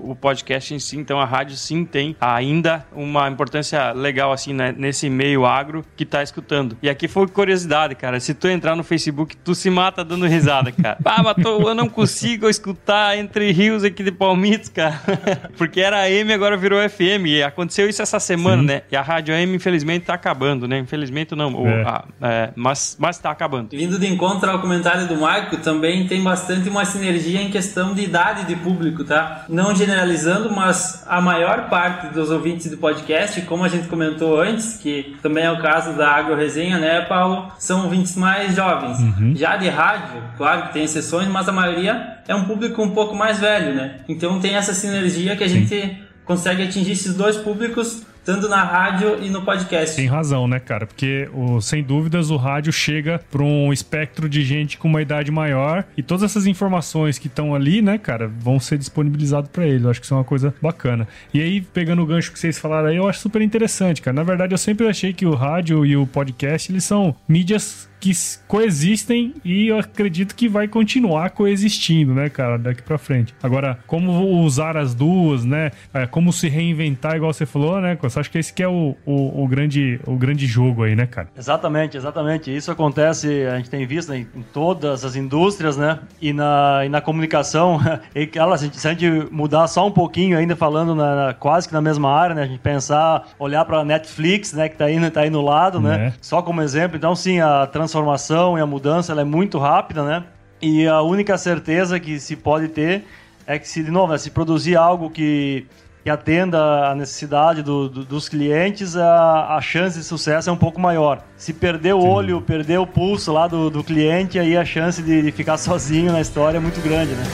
[0.05, 0.97] o, podcast em si.
[0.97, 6.05] Então a rádio sim tem ainda uma importância legal assim né, nesse meio agro que
[6.05, 6.77] tá escutando.
[6.83, 8.21] E aqui foi curiosidade, cara.
[8.21, 10.99] Se tu entrar no Facebook, tu se mata dando risada, cara.
[11.05, 15.01] ah, mas tô, eu não consigo escutar entre rios aqui de Palmitos, cara.
[15.57, 17.27] Porque era AM, agora virou FM.
[17.27, 18.69] E aconteceu isso essa semana, sim.
[18.69, 18.83] né?
[18.91, 20.79] E a rádio AM, infelizmente, tá acabando, né?
[20.79, 21.67] Infelizmente não.
[21.67, 21.83] É.
[21.83, 23.71] a, é, mas, mas tá acabando.
[23.71, 28.03] Vindo de encontro ao comentário do Marco, também tem bastante uma sinergia em questão de
[28.03, 29.45] idade de público, tá?
[29.49, 34.77] Não generalizando, mas a maior parte dos ouvintes do podcast, como a gente comentou antes,
[34.77, 37.53] que também é o caso da Agro Resenha, né, Paulo?
[37.61, 38.99] São ouvintes mais jovens.
[38.99, 39.37] Uhum.
[39.37, 43.15] Já de rádio, claro que tem exceções, mas a maioria é um público um pouco
[43.15, 44.01] mais velho, né?
[44.09, 45.65] Então tem essa sinergia que a Sim.
[45.65, 49.95] gente consegue atingir esses dois públicos tanto na rádio e no podcast.
[49.95, 50.85] Tem razão, né, cara?
[50.85, 55.31] Porque, o, sem dúvidas, o rádio chega para um espectro de gente com uma idade
[55.31, 59.85] maior e todas essas informações que estão ali, né, cara, vão ser disponibilizadas para ele.
[59.85, 61.07] Eu acho que isso é uma coisa bacana.
[61.33, 64.17] E aí, pegando o gancho que vocês falaram aí, eu acho super interessante, cara.
[64.17, 68.13] Na verdade, eu sempre achei que o rádio e o podcast, eles são mídias que
[68.47, 73.35] coexistem e eu acredito que vai continuar coexistindo, né, cara, daqui para frente.
[73.43, 75.71] Agora, como usar as duas, né?
[75.93, 77.99] É, como se reinventar, igual você falou, né?
[78.01, 81.07] Eu acho que esse que é o, o, o, grande, o grande jogo aí, né,
[81.07, 81.29] cara?
[81.37, 82.55] Exatamente, exatamente.
[82.55, 85.99] Isso acontece, a gente tem visto né, em todas as indústrias, né?
[86.21, 87.81] E na, e na comunicação,
[88.15, 91.81] e, ela, se a gente mudar só um pouquinho, ainda falando na, quase que na
[91.81, 92.43] mesma área, né?
[92.43, 94.69] A gente pensar, olhar para Netflix, né?
[94.69, 96.07] Que tá aí, tá aí no lado, né?
[96.07, 96.13] É.
[96.21, 96.97] Só como exemplo.
[96.97, 100.25] Então, sim, a transformação transformação e a mudança ela é muito rápida, né?
[100.61, 103.05] E a única certeza que se pode ter
[103.47, 105.67] é que se, de novo, né, se produzir algo que,
[106.03, 110.57] que atenda a necessidade do, do, dos clientes, a, a chance de sucesso é um
[110.57, 111.23] pouco maior.
[111.37, 112.09] Se perder o Sim.
[112.09, 116.11] olho, perder o pulso lá do, do cliente, aí a chance de, de ficar sozinho
[116.13, 117.25] na história é muito grande, né?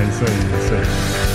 [0.00, 1.31] É isso aí, é isso aí.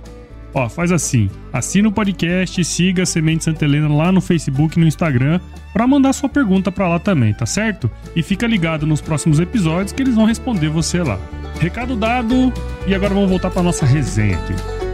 [0.53, 4.81] Ó, faz assim, assina o podcast siga a Semente Santa Helena lá no Facebook e
[4.81, 5.39] no Instagram
[5.71, 7.89] para mandar sua pergunta para lá também, tá certo?
[8.15, 11.17] E fica ligado nos próximos episódios que eles vão responder você lá.
[11.59, 12.51] Recado dado,
[12.85, 14.90] e agora vamos voltar para nossa resenha aqui.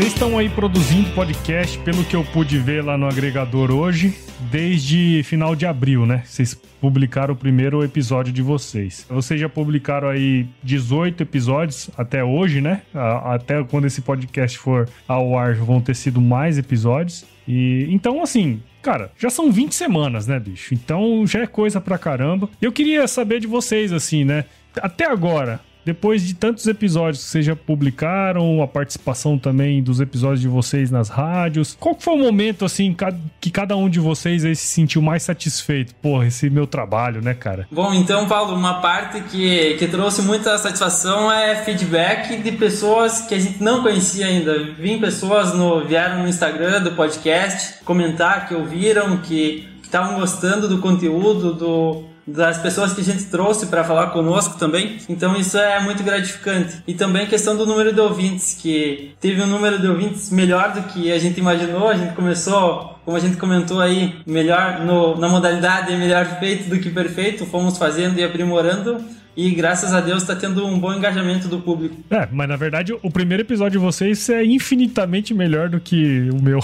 [0.00, 4.16] Vocês estão aí produzindo podcast, pelo que eu pude ver lá no agregador hoje,
[4.50, 6.22] desde final de abril, né?
[6.24, 9.04] Vocês publicaram o primeiro episódio de vocês.
[9.10, 12.80] Vocês já publicaram aí 18 episódios até hoje, né?
[12.94, 17.26] Até quando esse podcast for ao ar, vão ter sido mais episódios.
[17.46, 20.72] E então, assim, cara, já são 20 semanas, né, bicho?
[20.72, 22.48] Então já é coisa pra caramba.
[22.62, 24.46] Eu queria saber de vocês, assim, né?
[24.80, 30.40] Até agora, depois de tantos episódios que vocês já publicaram, a participação também dos episódios
[30.40, 32.94] de vocês nas rádios, qual foi o momento, assim,
[33.40, 35.94] que cada um de vocês aí se sentiu mais satisfeito?
[35.96, 37.66] Porra, esse meu trabalho, né, cara?
[37.70, 43.34] Bom, então, Paulo, uma parte que, que trouxe muita satisfação é feedback de pessoas que
[43.34, 44.72] a gente não conhecia ainda.
[44.74, 50.78] Vim pessoas no, vieram no Instagram do podcast comentar que ouviram, que estavam gostando do
[50.78, 54.98] conteúdo, do, das pessoas que a gente trouxe para falar conosco também.
[55.08, 56.82] Então isso é muito gratificante.
[56.86, 60.72] E também a questão do número de ouvintes, que teve um número de ouvintes melhor
[60.72, 61.88] do que a gente imaginou.
[61.88, 66.78] A gente começou, como a gente comentou aí, melhor no, na modalidade melhor feito do
[66.78, 67.44] que perfeito.
[67.46, 69.02] Fomos fazendo e aprimorando.
[69.36, 71.96] E graças a Deus está tendo um bom engajamento do público.
[72.10, 76.42] É, mas na verdade o primeiro episódio de vocês é infinitamente melhor do que o
[76.42, 76.58] meu.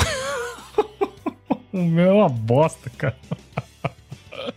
[1.73, 3.17] o meu é uma bosta, cara.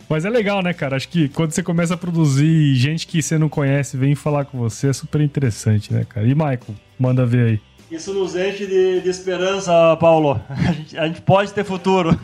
[0.09, 0.95] Mas é legal, né, cara?
[0.95, 4.57] Acho que quando você começa a produzir gente que você não conhece vem falar com
[4.57, 6.25] você, é super interessante, né, cara?
[6.25, 7.68] E Michael, manda ver aí.
[7.91, 10.39] Isso nos enche de, de esperança, Paulo.
[10.49, 12.17] A gente, a gente pode ter futuro.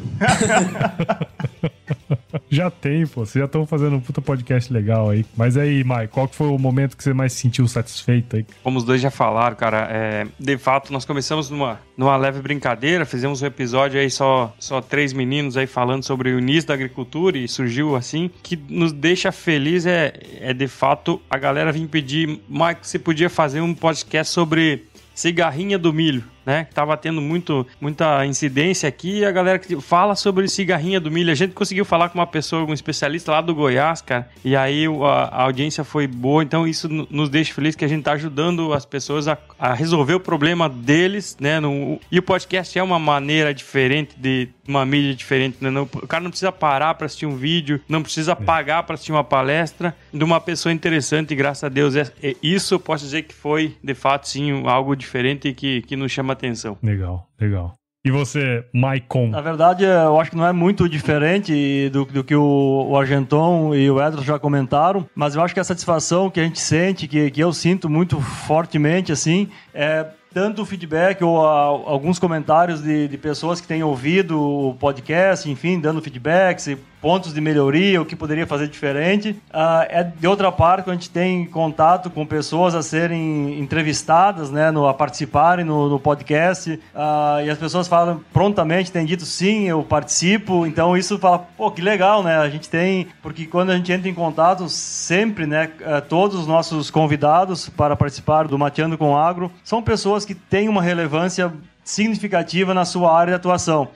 [2.49, 3.25] já tem, pô.
[3.25, 5.25] Vocês já estão fazendo um puta podcast legal aí.
[5.36, 8.45] Mas aí, Mike, qual que foi o momento que você mais se sentiu satisfeito aí?
[8.63, 13.06] Como os dois já falaram, cara, é, de fato, nós começamos numa, numa leve brincadeira,
[13.06, 17.38] fizemos um episódio aí só, só três meninos aí falando sobre o início da agricultura
[17.38, 18.30] e surgiu assim.
[18.43, 23.30] que nos deixa feliz é, é de fato a galera vir pedir, Mike, você podia
[23.30, 26.65] fazer um podcast sobre cigarrinha do milho né?
[26.65, 29.19] Que tava tendo muito, muita incidência aqui.
[29.19, 31.31] E a galera que fala sobre cigarrinha do milho.
[31.31, 34.29] A gente conseguiu falar com uma pessoa, um especialista lá do Goiás, cara.
[34.43, 36.43] E aí a, a audiência foi boa.
[36.43, 40.13] Então isso nos deixa feliz que a gente tá ajudando as pessoas a, a resolver
[40.13, 41.60] o problema deles, né?
[41.60, 45.69] No, e o podcast é uma maneira diferente de uma mídia diferente, né?
[45.69, 48.36] Não, o cara não precisa parar para assistir um vídeo, não precisa é.
[48.36, 51.36] pagar para assistir uma palestra de uma pessoa interessante.
[51.36, 54.95] Graças a Deus, é, é, isso eu posso dizer que foi de fato sim algo
[54.95, 56.78] diferente e que, que nos chama atenção.
[56.82, 57.74] Legal, legal.
[58.06, 59.30] E você, Maicon?
[59.30, 63.74] Na verdade, eu acho que não é muito diferente do, do que o, o Argenton
[63.74, 67.08] e o Edros já comentaram, mas eu acho que a satisfação que a gente sente,
[67.08, 73.08] que, que eu sinto muito fortemente, assim, é tanto feedback ou a, alguns comentários de,
[73.08, 76.67] de, pessoas que têm ouvido o podcast, enfim, dando feedbacks
[77.06, 79.30] pontos de melhoria, o que poderia fazer diferente.
[79.54, 84.71] Uh, é de outra parte, a gente tem contato com pessoas a serem entrevistadas, né,
[84.71, 89.65] no, a participarem no, no podcast, uh, e as pessoas falam prontamente, têm dito sim,
[89.65, 93.78] eu participo, então isso fala, pô, que legal, né, a gente tem, porque quando a
[93.78, 98.98] gente entra em contato, sempre, né, uh, todos os nossos convidados para participar do Mateando
[98.98, 103.89] com Agro são pessoas que têm uma relevância significativa na sua área de atuação.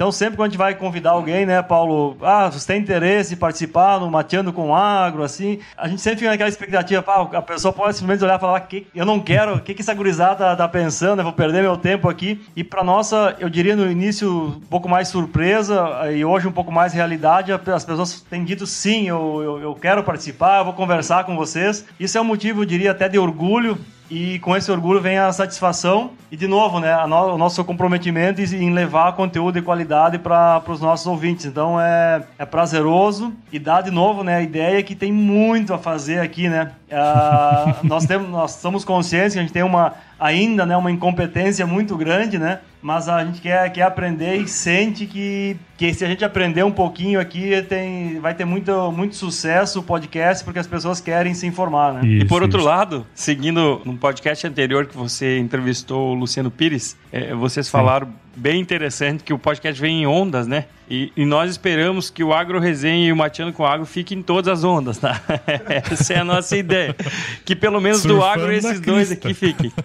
[0.00, 3.36] Então, sempre quando a gente vai convidar alguém, né, Paulo, ah, você tem interesse em
[3.36, 7.70] participar no Mateando com Agro, assim, a gente sempre fica naquela expectativa, pá, a pessoa
[7.70, 10.56] pode simplesmente olhar e falar, que, eu não quero, o que, que essa gurizada tá,
[10.56, 12.42] tá pensando, eu vou perder meu tempo aqui.
[12.56, 16.72] E para nossa, eu diria no início, um pouco mais surpresa e hoje um pouco
[16.72, 21.24] mais realidade, as pessoas têm dito sim, eu, eu, eu quero participar, eu vou conversar
[21.24, 21.84] com vocês.
[22.00, 23.78] Isso é um motivo, eu diria, até de orgulho
[24.10, 28.40] e com esse orgulho vem a satisfação e, de novo, né, no, o nosso comprometimento
[28.40, 31.46] em levar conteúdo de qualidade para os nossos ouvintes.
[31.46, 35.78] Então é, é prazeroso e dá de novo né, a ideia que tem muito a
[35.78, 36.48] fazer aqui.
[36.48, 36.72] Né?
[36.90, 41.64] Uh, nós, temos, nós somos conscientes que a gente tem uma, ainda né, uma incompetência
[41.64, 42.58] muito grande, né?
[42.82, 46.70] mas a gente quer, quer aprender e sente que, que se a gente aprender um
[46.70, 51.46] pouquinho aqui, tem, vai ter muito, muito sucesso o podcast, porque as pessoas querem se
[51.46, 52.06] informar, né?
[52.06, 52.68] Isso, e por outro isso.
[52.68, 57.72] lado, seguindo no podcast anterior que você entrevistou o Luciano Pires, é, vocês Sim.
[57.72, 60.66] falaram bem interessante que o podcast vem em ondas, né?
[60.90, 64.22] E, e, nós esperamos que o Agro Resenha e o Mateando com Agro fiquem em
[64.22, 65.22] todas as ondas, tá?
[65.90, 66.94] Essa é a nossa ideia.
[67.44, 69.72] Que pelo menos Surfando do agro esses dois aqui fiquem.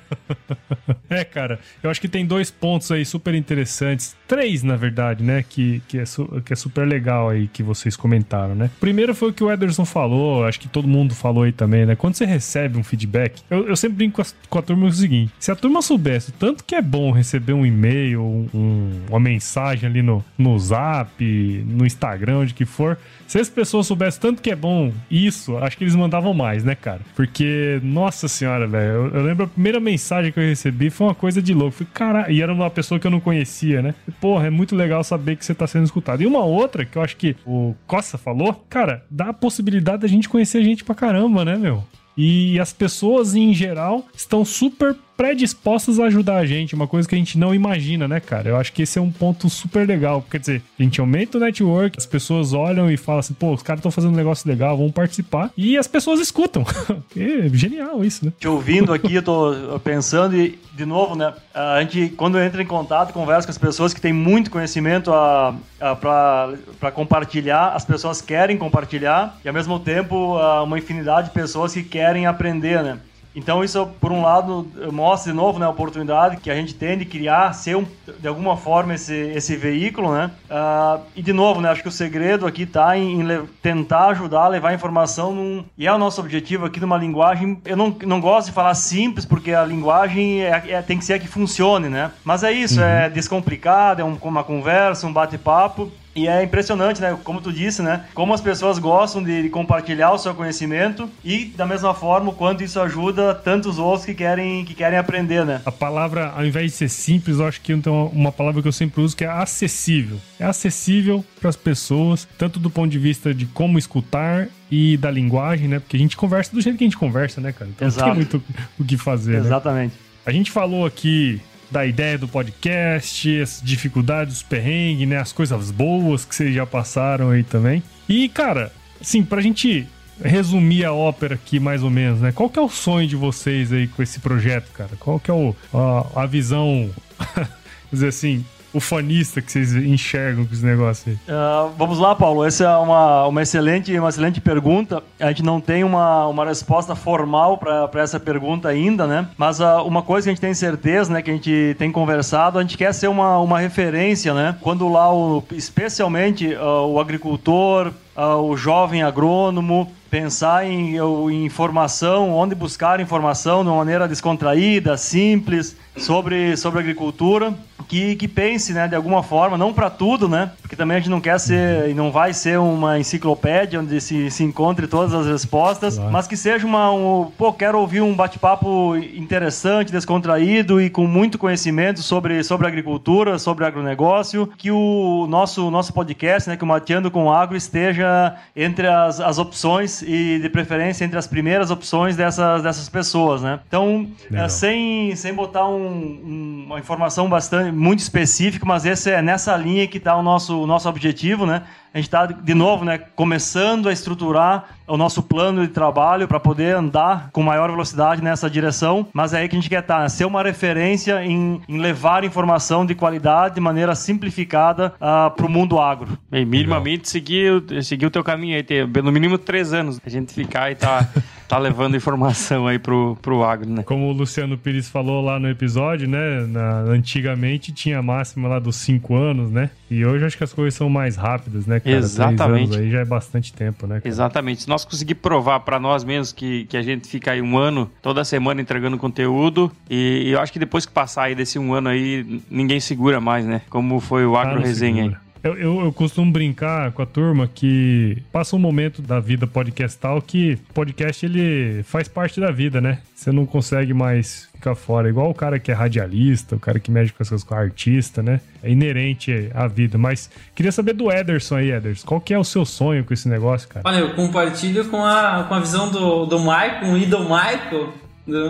[1.10, 4.16] É, cara, eu acho que tem dois pontos aí super interessantes.
[4.28, 5.46] Três, na verdade, né?
[5.48, 6.04] Que, que, é,
[6.44, 8.70] que é super legal aí que vocês comentaram, né?
[8.80, 11.96] Primeiro foi o que o Ederson falou, acho que todo mundo falou aí também, né?
[11.96, 14.92] Quando você recebe um feedback, eu, eu sempre brinco com a, com a turma o
[14.92, 19.90] seguinte: se a turma soubesse tanto que é bom receber um e-mail, um, uma mensagem
[19.90, 21.24] ali no, no zap,
[21.68, 25.78] no Instagram, onde que for, se as pessoas soubessem tanto que é bom isso, acho
[25.78, 27.02] que eles mandavam mais, né, cara?
[27.16, 31.16] Porque, nossa senhora, velho, eu, eu, lembro a primeira mensagem que eu recebi foi uma
[31.16, 31.72] coisa de louco.
[31.72, 33.96] Falei, cara, e era uma pessoa que eu não conhecia, né?
[34.22, 36.22] Porra, é muito legal saber que você tá sendo escutado.
[36.22, 40.08] E uma outra que eu acho que o Costa falou, cara, dá a possibilidade da
[40.08, 41.84] gente conhecer gente pra caramba, né, meu?
[42.18, 47.16] E as pessoas em geral estão super predispostas a ajudar a gente, uma coisa que
[47.16, 48.50] a gente não imagina, né, cara?
[48.50, 50.26] Eu acho que esse é um ponto super legal.
[50.30, 53.64] Quer dizer, a gente aumenta o network, as pessoas olham e falam assim, pô, os
[53.64, 55.52] caras estão fazendo um negócio legal, vão participar.
[55.58, 56.66] E as pessoas escutam.
[57.16, 58.34] é genial isso, né?
[58.40, 62.66] Te ouvindo aqui, eu tô pensando e, de novo, né, a gente, quando entra em
[62.66, 68.22] contato, conversa com as pessoas que têm muito conhecimento a, a para compartilhar, as pessoas
[68.22, 73.00] querem compartilhar e, ao mesmo tempo, uma infinidade de pessoas que querem aprender, né?
[73.36, 76.98] Então isso, por um lado, mostra de novo né, a oportunidade que a gente tem
[76.98, 77.86] de criar, ser um,
[78.20, 80.32] de alguma forma esse, esse veículo, né?
[80.50, 84.44] Uh, e de novo, né, acho que o segredo aqui está em, em tentar ajudar
[84.44, 87.60] a levar informação num, e é o nosso objetivo aqui numa linguagem.
[87.66, 91.14] Eu não, não gosto de falar simples porque a linguagem é, é tem que ser
[91.14, 92.12] a que funcione, né?
[92.24, 92.86] Mas é isso, uhum.
[92.86, 97.18] é descomplicado, é um, uma conversa, um bate-papo e é impressionante, né?
[97.24, 98.06] Como tu disse, né?
[98.14, 102.64] Como as pessoas gostam de compartilhar o seu conhecimento e, da mesma forma, o quanto
[102.64, 105.62] isso ajuda tantos outros que querem, que querem aprender, né?
[105.66, 108.72] A palavra, ao invés de ser simples, eu acho que então, uma palavra que eu
[108.72, 110.18] sempre uso que é acessível.
[110.40, 115.12] É acessível para as pessoas, tanto do ponto de vista de como escutar e da
[115.12, 115.80] linguagem, né?
[115.80, 117.70] Porque a gente conversa do jeito que a gente conversa, né, cara?
[117.70, 118.08] Então Exato.
[118.08, 118.44] não tem muito
[118.80, 119.34] o que fazer.
[119.34, 119.40] Né?
[119.40, 119.92] Exatamente.
[119.92, 120.00] Né?
[120.26, 121.42] A gente falou aqui
[121.76, 125.18] da ideia do podcast, as dificuldades, os perrengues, né?
[125.18, 127.84] As coisas boas que vocês já passaram aí também.
[128.08, 129.86] E, cara, assim, pra gente
[130.24, 132.32] resumir a ópera aqui mais ou menos, né?
[132.32, 134.92] Qual que é o sonho de vocês aí com esse projeto, cara?
[134.98, 136.90] Qual que é o, a, a visão,
[137.92, 141.34] dizer assim, ufanista que vocês enxergam com esse negócio aí?
[141.34, 142.44] Uh, vamos lá, Paulo.
[142.44, 145.02] Essa é uma, uma, excelente, uma excelente pergunta.
[145.20, 149.28] A gente não tem uma, uma resposta formal para essa pergunta ainda, né?
[149.38, 152.60] Mas uh, uma coisa que a gente tem certeza, né, que a gente tem conversado,
[152.60, 154.56] a gente quer ser uma, uma referência, né?
[154.62, 162.56] Quando lá, o, especialmente uh, o agricultor, o jovem agrônomo, pensar em, em informação, onde
[162.56, 167.54] buscar informação de uma maneira descontraída, simples, sobre, sobre agricultura,
[167.88, 171.10] que, que pense, né, de alguma forma, não para tudo, né, porque também a gente
[171.10, 175.28] não quer ser e não vai ser uma enciclopédia onde se, se encontre todas as
[175.28, 176.12] respostas, claro.
[176.12, 181.38] mas que seja uma, um, pô, quero ouvir um bate-papo interessante, descontraído e com muito
[181.38, 187.12] conhecimento sobre, sobre agricultura, sobre agronegócio, que o nosso, nosso podcast, né, que o Mateando
[187.12, 192.62] com Agro esteja entre as, as opções e de preferência entre as primeiras opções dessas,
[192.64, 193.60] dessas pessoas, né.
[193.68, 199.22] Então, é, sem, sem botar um um, uma informação bastante muito específica, mas esse é
[199.22, 201.64] nessa linha que está o nosso, o nosso objetivo, né?
[201.96, 206.42] A gente está, de novo, né, começando a estruturar o nosso plano de trabalho para
[206.42, 209.96] poder andar com maior velocidade nessa direção, mas é aí que a gente quer estar,
[209.96, 210.10] tá, né?
[210.10, 215.46] ser uma referência em, em, levar informação de qualidade de maneira simplificada uh, ah, para
[215.46, 216.18] o mundo agro.
[216.30, 220.34] Bem, minimamente seguir, seguir o teu caminho aí, ter no mínimo três anos a gente
[220.34, 221.08] ficar e tá,
[221.48, 223.84] tá levando informação aí pro, pro agro, né?
[223.84, 228.60] Como o Luciano Pires falou lá no episódio, né, na, antigamente tinha a máxima lá
[228.60, 229.70] dos cinco anos, né?
[229.90, 231.96] E hoje acho que as coisas são mais rápidas, né, cara?
[231.96, 232.78] Exatamente.
[232.78, 234.00] aí já é bastante tempo, né?
[234.00, 234.08] Cara?
[234.08, 234.64] Exatamente.
[234.64, 237.90] Se nós conseguir provar para nós mesmos que, que a gente fica aí um ano,
[238.02, 241.74] toda semana entregando conteúdo, e, e eu acho que depois que passar aí desse um
[241.74, 243.62] ano aí, ninguém segura mais, né?
[243.70, 245.25] Como foi o Agro ah, Resenha aí.
[245.46, 250.20] Eu, eu, eu, costumo brincar com a turma que passa um momento da vida podcastal
[250.20, 252.98] que podcast ele faz parte da vida, né?
[253.14, 255.08] Você não consegue mais ficar fora.
[255.08, 258.42] Igual o cara que é radialista, o cara que mexe com essas coisas, artista, né?
[258.64, 260.00] É inerente à vida.
[260.00, 262.08] Mas queria saber do Ederson aí, Ederson.
[262.08, 263.88] Qual que é o seu sonho com esse negócio, cara?
[263.88, 267.94] Olha, eu compartilho com a, com a visão do, do Michael, o Idol Michael.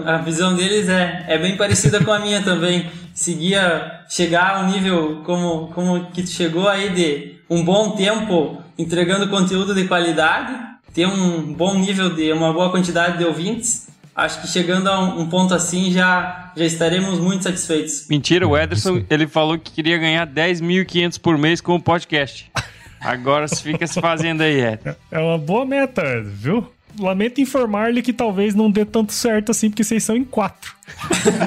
[0.05, 5.21] A visão deles é, é bem parecida com a minha também seguia chegar ao nível
[5.25, 10.53] como, como que tu chegou aí de um bom tempo entregando conteúdo de qualidade,
[10.93, 13.87] ter um bom nível de uma boa quantidade de ouvintes.
[14.13, 18.07] Acho que chegando a um, ponto assim já, já estaremos muito satisfeitos.
[18.09, 22.49] Mentira, o Ederson ele falou que queria ganhar 10.500 por mês com o podcast.
[22.99, 24.99] Agora fica se fazendo aí, Ederson.
[25.11, 26.74] É uma boa meta, viu?
[26.99, 30.73] Lamento informar-lhe que talvez não dê tanto certo assim, porque vocês são em quatro.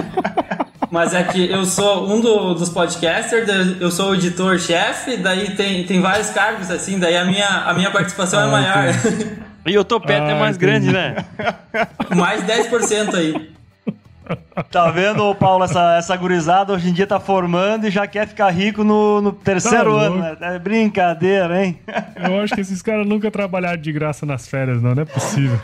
[0.90, 3.46] Mas é que eu sou um do, dos podcasters,
[3.78, 7.90] eu sou o editor-chefe, daí tem, tem vários cargos, assim, daí a minha, a minha
[7.90, 8.94] participação é ah, é maior.
[9.66, 10.86] E o topete ah, é mais entendi.
[10.86, 11.16] grande, né?
[12.16, 13.57] Mais 10% aí.
[14.70, 18.50] Tá vendo, Paulo, essa, essa gurizada hoje em dia tá formando e já quer ficar
[18.50, 20.36] rico no, no terceiro tá ano, né?
[20.40, 21.78] É brincadeira, hein?
[22.16, 25.58] Eu acho que esses caras nunca trabalharam de graça nas férias, não, não é possível.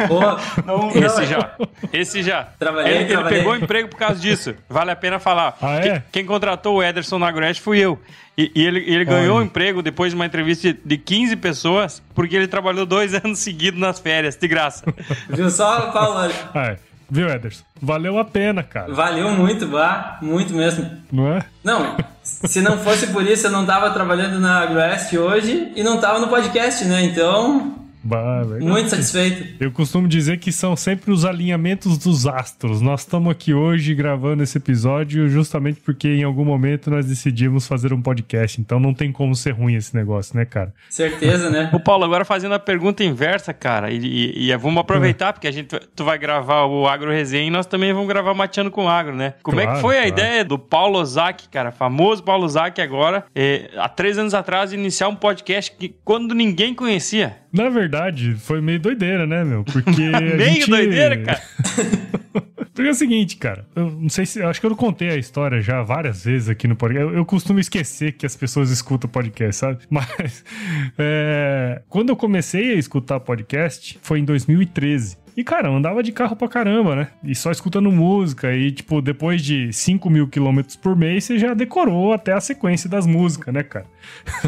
[0.65, 1.27] não, esse não.
[1.27, 1.51] já,
[1.93, 2.45] esse já.
[2.59, 3.39] Trabalhei, ele, trabalhei.
[3.39, 5.57] ele pegou emprego por causa disso, vale a pena falar.
[5.61, 5.81] Ah, é?
[5.81, 7.99] quem, quem contratou o Ederson na Agreste fui eu.
[8.37, 12.03] E, e, ele, ele ganhou um emprego depois de uma entrevista de, de 15 pessoas,
[12.15, 14.85] porque ele trabalhou dois anos seguidos nas férias, de graça.
[15.29, 16.31] Viu só, Paulo?
[16.55, 16.77] É.
[17.11, 17.65] Viu, Ederson?
[17.81, 18.93] Valeu a pena, cara.
[18.93, 20.91] Valeu muito, vá, muito mesmo.
[21.13, 21.45] Não é?
[21.63, 26.01] Não, se não fosse por isso, eu não tava trabalhando na AgroWest hoje e não
[26.01, 27.03] tava no podcast, né?
[27.05, 27.75] Então,
[28.05, 29.55] Bah, Muito satisfeito.
[29.59, 32.83] Eu costumo dizer que são sempre os alinhamentos dos astros.
[32.83, 37.95] Nós estamos aqui hoje gravando esse episódio justamente porque em algum momento nós decidimos fazer
[37.95, 38.61] um podcast.
[38.61, 40.75] Então não tem como ser ruim esse negócio, né, cara?
[40.91, 41.71] Certeza, né?
[41.73, 45.53] Ô, Paulo, agora fazendo a pergunta inversa, cara, e, e, e vamos aproveitar, porque a
[45.53, 48.89] gente tu vai gravar o Agro Resenha e nós também vamos gravar Mateando com o
[48.89, 49.35] Agro, né?
[49.43, 50.07] Como claro, é que foi claro.
[50.07, 54.73] a ideia do Paulo Ozaki, cara, famoso Paulo Ozaki agora, é, há três anos atrás,
[54.73, 57.44] iniciar um podcast que quando ninguém conhecia?
[57.55, 59.63] Na verdade, foi meio doideira, né, meu?
[59.63, 60.03] Porque.
[60.11, 60.71] meio gente...
[60.71, 61.43] doideira, cara?
[62.75, 63.65] Porque é o seguinte, cara.
[63.77, 64.43] Eu não sei se.
[64.43, 67.09] Acho que eu não contei a história já várias vezes aqui no podcast.
[67.09, 69.79] Eu, eu costumo esquecer que as pessoas escutam podcast, sabe?
[69.89, 70.45] Mas.
[70.99, 75.17] É, quando eu comecei a escutar podcast, foi em 2013.
[75.37, 77.09] E, cara, andava de carro pra caramba, né?
[77.23, 78.55] E só escutando música.
[78.55, 82.89] E, tipo, depois de 5 mil quilômetros por mês, você já decorou até a sequência
[82.89, 83.87] das músicas, né, cara?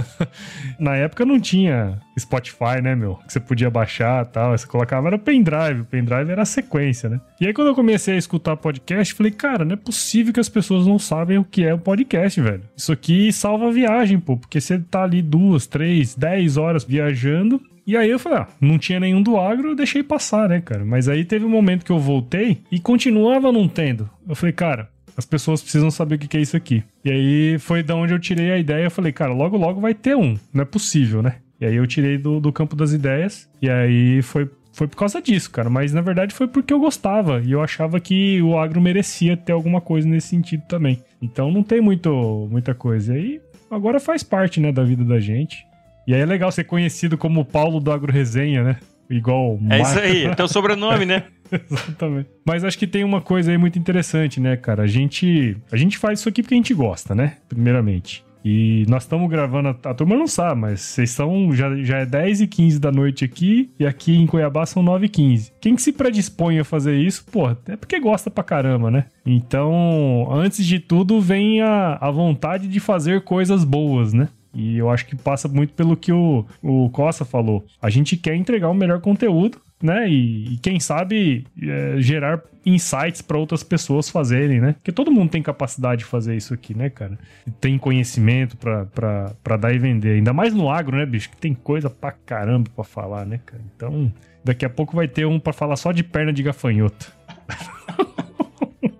[0.78, 3.16] Na época não tinha Spotify, né, meu?
[3.16, 4.56] Que você podia baixar e tal.
[4.56, 5.80] Você colocava, era pendrive.
[5.80, 7.20] O pendrive era a sequência, né?
[7.40, 10.48] E aí, quando eu comecei a escutar podcast, falei, cara, não é possível que as
[10.48, 12.62] pessoas não sabem o que é o podcast, velho.
[12.76, 14.36] Isso aqui salva a viagem, pô.
[14.36, 18.78] Porque você tá ali duas, três, dez horas viajando e aí eu falei, ah, não
[18.78, 20.84] tinha nenhum do agro, eu deixei passar, né, cara?
[20.84, 24.10] Mas aí teve um momento que eu voltei e continuava não tendo.
[24.28, 26.84] Eu falei, cara, as pessoas precisam saber o que é isso aqui.
[27.04, 28.84] E aí foi da onde eu tirei a ideia.
[28.84, 30.36] Eu falei, cara, logo logo vai ter um.
[30.52, 31.36] Não é possível, né?
[31.60, 33.48] E aí eu tirei do, do campo das ideias.
[33.62, 35.70] E aí foi, foi por causa disso, cara.
[35.70, 37.40] Mas na verdade foi porque eu gostava.
[37.42, 41.02] E eu achava que o agro merecia ter alguma coisa nesse sentido também.
[41.22, 43.14] Então não tem muito, muita coisa.
[43.14, 45.66] E aí agora faz parte, né, da vida da gente.
[46.06, 48.76] E aí é legal ser conhecido como Paulo do Agro Resenha, né?
[49.08, 51.24] Igual É isso aí, é teu sobrenome, né?
[51.70, 52.28] Exatamente.
[52.44, 54.82] Mas acho que tem uma coisa aí muito interessante, né, cara?
[54.82, 57.36] A gente, a gente faz isso aqui porque a gente gosta, né?
[57.48, 58.24] Primeiramente.
[58.48, 62.06] E nós estamos gravando, a, a, turma não sabe, mas vocês são, já, já é
[62.06, 65.52] 10 e 15 da noite aqui, e aqui em Cuiabá são 9 e 15.
[65.60, 69.06] Quem que se predispõe a fazer isso, pô, é porque gosta pra caramba, né?
[69.26, 74.28] Então, antes de tudo, vem a, a vontade de fazer coisas boas, né?
[74.56, 77.64] E eu acho que passa muito pelo que o, o Costa falou.
[77.80, 80.08] A gente quer entregar o melhor conteúdo, né?
[80.08, 84.72] E, e quem sabe é, gerar insights para outras pessoas fazerem, né?
[84.72, 87.18] Porque todo mundo tem capacidade de fazer isso aqui, né, cara?
[87.60, 90.16] Tem conhecimento para dar e vender.
[90.16, 91.28] Ainda mais no agro, né, bicho?
[91.30, 93.62] Que tem coisa pra caramba pra falar, né, cara?
[93.76, 94.10] Então,
[94.42, 97.12] daqui a pouco vai ter um para falar só de perna de gafanhoto.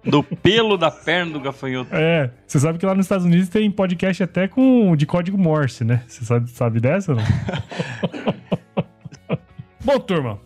[0.07, 1.91] do pelo da perna do gafanhoto.
[1.93, 5.85] É, você sabe que lá nos Estados Unidos tem podcast até com de código Morse,
[5.85, 6.03] né?
[6.07, 7.25] Você sabe, sabe dessa não?
[9.85, 10.41] Bom, turma.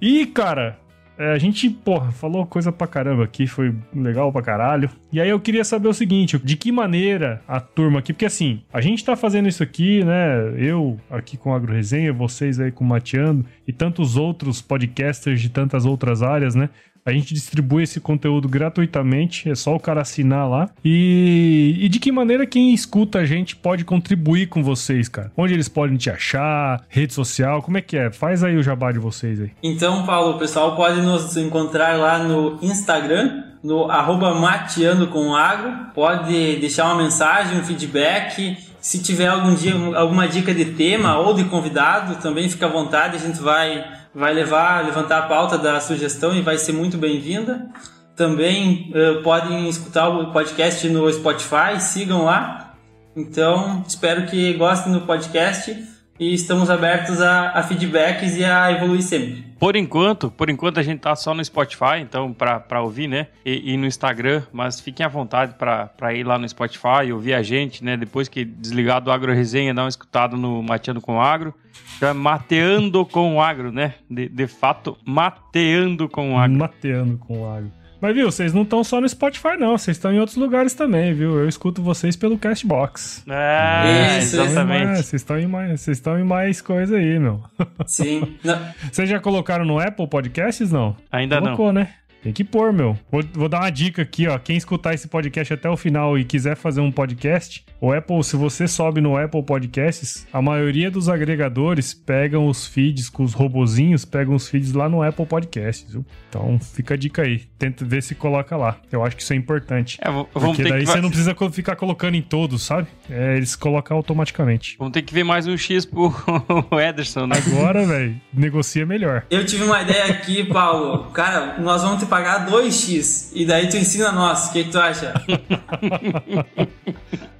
[0.00, 0.78] E, cara,
[1.18, 4.90] é, a gente, porra, falou coisa pra caramba aqui, foi legal pra caralho.
[5.10, 8.62] E aí eu queria saber o seguinte, de que maneira a turma aqui, porque assim,
[8.72, 10.54] a gente tá fazendo isso aqui, né?
[10.58, 15.40] Eu aqui com a Agro Resenha, vocês aí com o Mateando e tantos outros podcasters
[15.40, 16.68] de tantas outras áreas, né?
[17.06, 20.68] A gente distribui esse conteúdo gratuitamente, é só o cara assinar lá.
[20.84, 25.30] E, e de que maneira quem escuta a gente pode contribuir com vocês, cara?
[25.36, 26.84] Onde eles podem te achar?
[26.88, 27.62] Rede social?
[27.62, 28.10] Como é que é?
[28.10, 29.52] Faz aí o jabá de vocês aí.
[29.62, 35.72] Então, Paulo, o pessoal pode nos encontrar lá no Instagram, no arroba mateando com agro.
[35.94, 38.56] Pode deixar uma mensagem, um feedback.
[38.86, 43.16] Se tiver algum dia alguma dica de tema ou de convidado, também fica à vontade,
[43.16, 43.84] a gente vai
[44.14, 47.68] vai levar, levantar a pauta da sugestão e vai ser muito bem-vinda.
[48.14, 52.76] Também uh, podem escutar o podcast no Spotify, sigam lá.
[53.16, 55.76] Então, espero que gostem do podcast
[56.20, 59.45] e estamos abertos a, a feedbacks e a evoluir sempre.
[59.58, 63.28] Por enquanto, por enquanto a gente tá só no Spotify, então para ouvir, né?
[63.44, 67.42] E, e, no Instagram, mas fiquem à vontade para ir lá no Spotify, ouvir a
[67.42, 67.96] gente, né?
[67.96, 71.54] Depois que desligar do Agro Resenha, dar uma escutada no Mateando com Agro.
[71.96, 73.94] Então é mateando com o agro, né?
[74.10, 76.58] De, de fato, mateando com o agro.
[76.58, 77.72] Mateando com o agro.
[78.00, 79.76] Mas viu, vocês não estão só no Spotify, não.
[79.76, 81.38] Vocês estão em outros lugares também, viu?
[81.38, 83.24] Eu escuto vocês pelo Castbox.
[83.28, 85.02] É, Isso, exatamente.
[85.02, 87.42] Vocês estão em mais, vocês estão em mais coisa aí, meu.
[87.86, 88.36] Sim.
[88.92, 90.96] Vocês já colocaram no Apple Podcasts, não?
[91.10, 91.80] Ainda Colocou, não.
[91.82, 91.90] né?
[92.22, 92.98] Tem que pôr, meu.
[93.10, 94.38] Vou, vou, dar uma dica aqui, ó.
[94.38, 98.36] Quem escutar esse podcast até o final e quiser fazer um podcast, o Apple, se
[98.36, 104.04] você sobe no Apple Podcasts, a maioria dos agregadores pegam os feeds com os robozinhos,
[104.04, 106.04] pegam os feeds lá no Apple Podcasts, viu?
[106.28, 107.44] Então fica a dica aí.
[107.58, 108.76] Tenta ver se coloca lá.
[108.90, 109.98] Eu acho que isso é importante.
[110.00, 110.86] É, porque daí que...
[110.86, 112.88] você não precisa ficar colocando em todos, sabe?
[113.10, 114.76] É, eles colocam automaticamente.
[114.78, 116.12] Vamos ter que ver mais um X pro
[116.80, 117.36] Ederson, né?
[117.46, 119.24] Agora, velho, negocia melhor.
[119.30, 121.10] Eu tive uma ideia aqui, Paulo.
[121.10, 124.46] Cara, nós vamos te pagar 2x e daí tu ensina nós.
[124.46, 125.12] O que, que tu acha?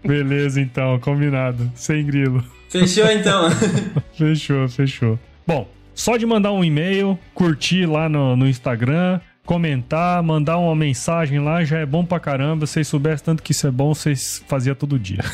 [0.04, 1.70] Beleza, então, combinado.
[1.74, 2.44] Sem grilo.
[2.68, 3.48] Fechou então.
[4.12, 5.18] fechou, fechou.
[5.46, 11.38] Bom, só de mandar um e-mail, curtir lá no, no Instagram, comentar, mandar uma mensagem
[11.38, 12.66] lá já é bom pra caramba.
[12.66, 15.24] Se vocês soubessem tanto que isso é bom, vocês faziam todo dia.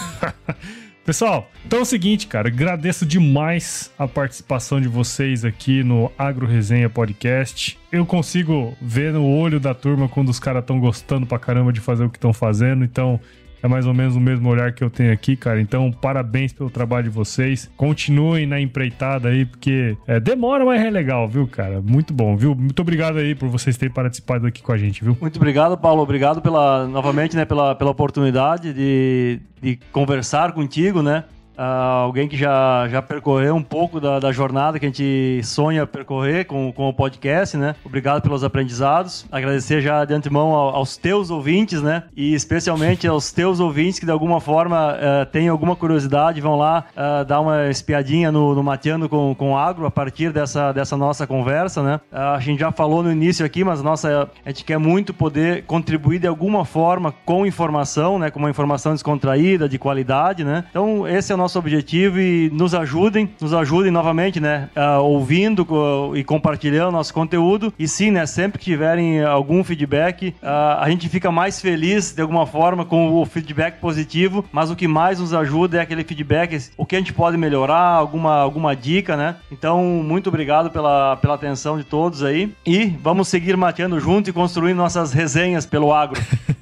[1.04, 6.46] Pessoal, então é o seguinte, cara, agradeço demais a participação de vocês aqui no Agro
[6.46, 7.76] Resenha Podcast.
[7.90, 11.80] Eu consigo ver no olho da turma quando os caras estão gostando pra caramba de
[11.80, 13.18] fazer o que estão fazendo, então
[13.62, 15.60] é mais ou menos o mesmo olhar que eu tenho aqui, cara.
[15.60, 17.70] Então, parabéns pelo trabalho de vocês.
[17.76, 21.80] Continuem na empreitada aí, porque é, demora, mas é legal, viu, cara?
[21.80, 22.54] Muito bom, viu?
[22.54, 25.16] Muito obrigado aí por vocês terem participado aqui com a gente, viu?
[25.20, 26.02] Muito obrigado, Paulo.
[26.02, 31.24] Obrigado pela, novamente, né, pela, pela oportunidade de, de conversar contigo, né?
[31.62, 35.86] Uh, alguém que já, já percorreu um pouco da, da, jornada que a gente sonha
[35.86, 37.76] percorrer com, com o podcast, né?
[37.84, 39.24] Obrigado pelos aprendizados.
[39.30, 42.02] Agradecer já de antemão aos teus ouvintes, né?
[42.16, 46.84] E especialmente aos teus ouvintes que de alguma forma uh, têm alguma curiosidade, vão lá
[46.96, 51.80] uh, dar uma espiadinha no, no com, com Agro a partir dessa, dessa nossa conversa,
[51.80, 52.00] né?
[52.10, 56.18] a gente já falou no início aqui, mas nossa, a gente quer muito poder contribuir
[56.18, 58.30] de alguma forma com informação, né?
[58.30, 60.64] Com uma informação descontraída, de qualidade, né?
[60.70, 65.66] Então, esse é o nosso objetivo e nos ajudem, nos ajudem novamente, né, uh, ouvindo
[65.70, 67.72] uh, e compartilhando nosso conteúdo.
[67.78, 72.46] E sim, né, sempre que tiverem algum feedback, a gente fica mais feliz de alguma
[72.46, 76.86] forma com o feedback positivo, mas o que mais nos ajuda é aquele feedback, o
[76.86, 79.36] que a gente pode melhorar, alguma, alguma dica, né?
[79.50, 84.32] Então, muito obrigado pela, pela atenção de todos aí e vamos seguir mateando junto e
[84.32, 86.20] construindo nossas resenhas pelo agro.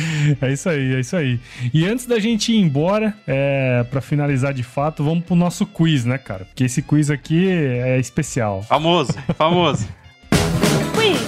[0.40, 1.40] é isso aí, é isso aí.
[1.72, 6.04] E antes da gente ir embora, é, para finalizar de fato, vamos pro nosso quiz,
[6.04, 6.44] né, cara?
[6.44, 8.62] Porque esse quiz aqui é especial.
[8.62, 9.88] Famoso, famoso.
[10.94, 11.20] quiz.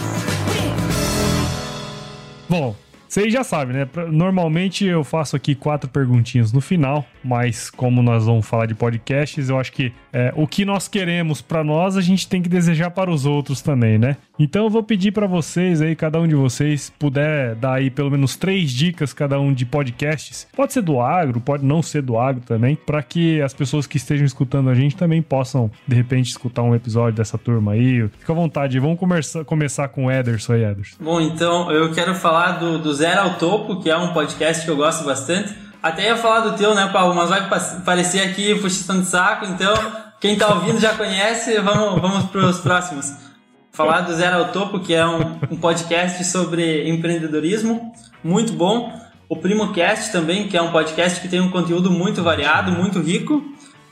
[2.48, 2.76] Bom,
[3.12, 3.86] vocês já sabem, né?
[4.10, 9.50] Normalmente eu faço aqui quatro perguntinhas no final, mas como nós vamos falar de podcasts,
[9.50, 12.90] eu acho que é, o que nós queremos para nós, a gente tem que desejar
[12.90, 14.16] para os outros também, né?
[14.43, 18.11] Então eu vou pedir para vocês aí, cada um de vocês, puder dar aí pelo
[18.11, 20.49] menos três dicas cada um de podcasts.
[20.53, 23.97] Pode ser do agro, pode não ser do agro também, para que as pessoas que
[23.97, 28.09] estejam escutando a gente também possam, de repente, escutar um episódio dessa turma aí.
[28.18, 30.97] Fica à vontade, vamos começar, começar com o Ederson aí, Ederson.
[30.99, 34.70] Bom, então eu quero falar do, dos Zero ao Topo, que é um podcast que
[34.72, 35.55] eu gosto bastante.
[35.80, 37.14] Até ia falar do teu, né, Paulo?
[37.14, 37.49] Mas vai
[37.84, 39.72] parecer aqui puxando saco, então
[40.20, 43.30] quem tá ouvindo já conhece, vamos, vamos pros próximos.
[43.72, 47.90] Falar do Zero ao Topo, que é um, um podcast sobre empreendedorismo,
[48.22, 48.92] muito bom.
[49.28, 53.42] O PrimoCast também, que é um podcast que tem um conteúdo muito variado, muito rico.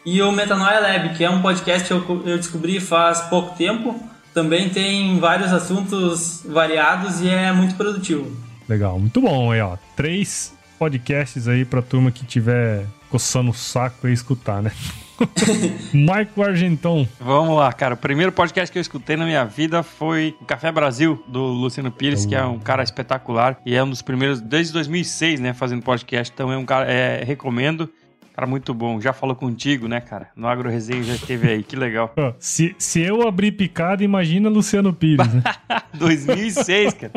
[0.05, 3.99] E o Metanoia Lab, que é um podcast que eu, descobri faz pouco tempo.
[4.35, 8.31] Também tem vários assuntos variados e é muito produtivo.
[8.69, 9.79] Legal, muito bom aí, ó.
[9.97, 14.73] Três podcasts aí pra turma que tiver coçando o saco e escutar, né?
[15.93, 17.07] Marco Argenton.
[17.19, 17.95] Vamos lá, cara.
[17.95, 21.91] O primeiro podcast que eu escutei na minha vida foi o Café Brasil, do Luciano
[21.91, 23.61] Pires, que é um cara espetacular.
[23.65, 26.33] E é um dos primeiros, desde 2006, né, fazendo podcast.
[26.33, 27.89] Então é um cara, é, recomendo.
[28.35, 29.01] Cara, muito bom.
[29.01, 30.29] Já falou contigo, né, cara?
[30.35, 31.63] No Agro Resenha já esteve aí.
[31.63, 32.15] Que legal.
[32.39, 35.43] se, se eu abrir picada, imagina Luciano Pires, né?
[35.95, 37.13] 2006, cara.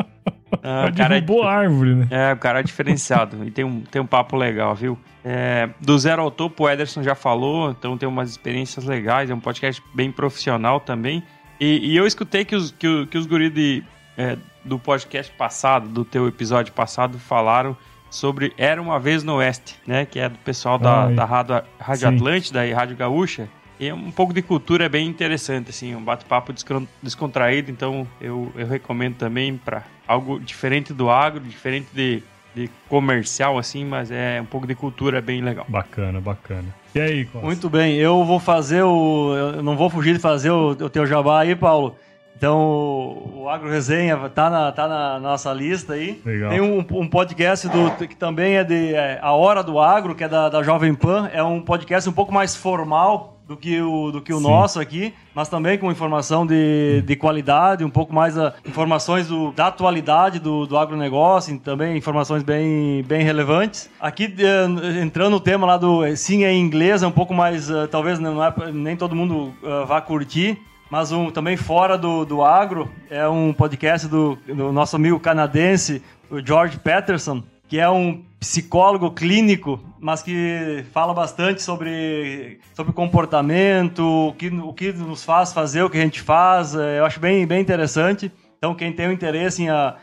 [0.62, 2.08] Ah, cara derrubou é, árvore, né?
[2.10, 3.44] É, o cara é diferenciado.
[3.44, 4.98] e tem um, tem um papo legal, viu?
[5.24, 9.30] É, do zero ao topo, o Ederson já falou, então tem umas experiências legais.
[9.30, 11.22] É um podcast bem profissional também.
[11.60, 13.82] E, e eu escutei que os, que, que os guris de,
[14.16, 17.76] é, do podcast passado, do teu episódio passado, falaram
[18.10, 20.04] sobre Era Uma Vez no Oeste, né?
[20.04, 23.48] Que é do pessoal da, da Rádio, Rádio Atlântida e Rádio Gaúcha.
[23.78, 26.54] E um pouco de cultura é bem interessante, assim, um bate-papo
[27.02, 32.22] descontraído, então eu, eu recomendo também para algo diferente do agro, diferente de,
[32.54, 35.66] de comercial, assim, mas é um pouco de cultura bem legal.
[35.68, 36.66] Bacana, bacana.
[36.94, 37.46] E aí, Costa?
[37.46, 39.34] Muito bem, eu vou fazer o.
[39.34, 41.96] Eu não vou fugir de fazer o, o teu jabá aí, Paulo.
[42.36, 46.20] Então, o Agro Resenha tá na, tá na nossa lista aí.
[46.24, 46.50] Legal.
[46.50, 50.24] Tem um, um podcast do, que também é de é, A Hora do Agro, que
[50.24, 51.30] é da, da Jovem Pan.
[51.32, 55.12] É um podcast um pouco mais formal, do que o, do que o nosso aqui,
[55.34, 60.38] mas também com informação de, de qualidade, um pouco mais a, informações do, da atualidade
[60.38, 63.90] do, do agronegócio, também informações bem, bem relevantes.
[64.00, 67.68] Aqui, eh, entrando no tema lá do sim é em inglês, é um pouco mais,
[67.68, 70.58] uh, talvez não é, nem todo mundo uh, vá curtir,
[70.90, 76.02] mas um, também fora do, do agro, é um podcast do, do nosso amigo canadense,
[76.30, 84.28] o George Peterson, que é um psicólogo clínico, mas que fala bastante sobre, sobre comportamento,
[84.28, 86.74] o que, o que nos faz fazer o que a gente faz.
[86.74, 88.30] É, eu acho bem, bem interessante.
[88.58, 89.94] Então, quem tem o interesse em, uh,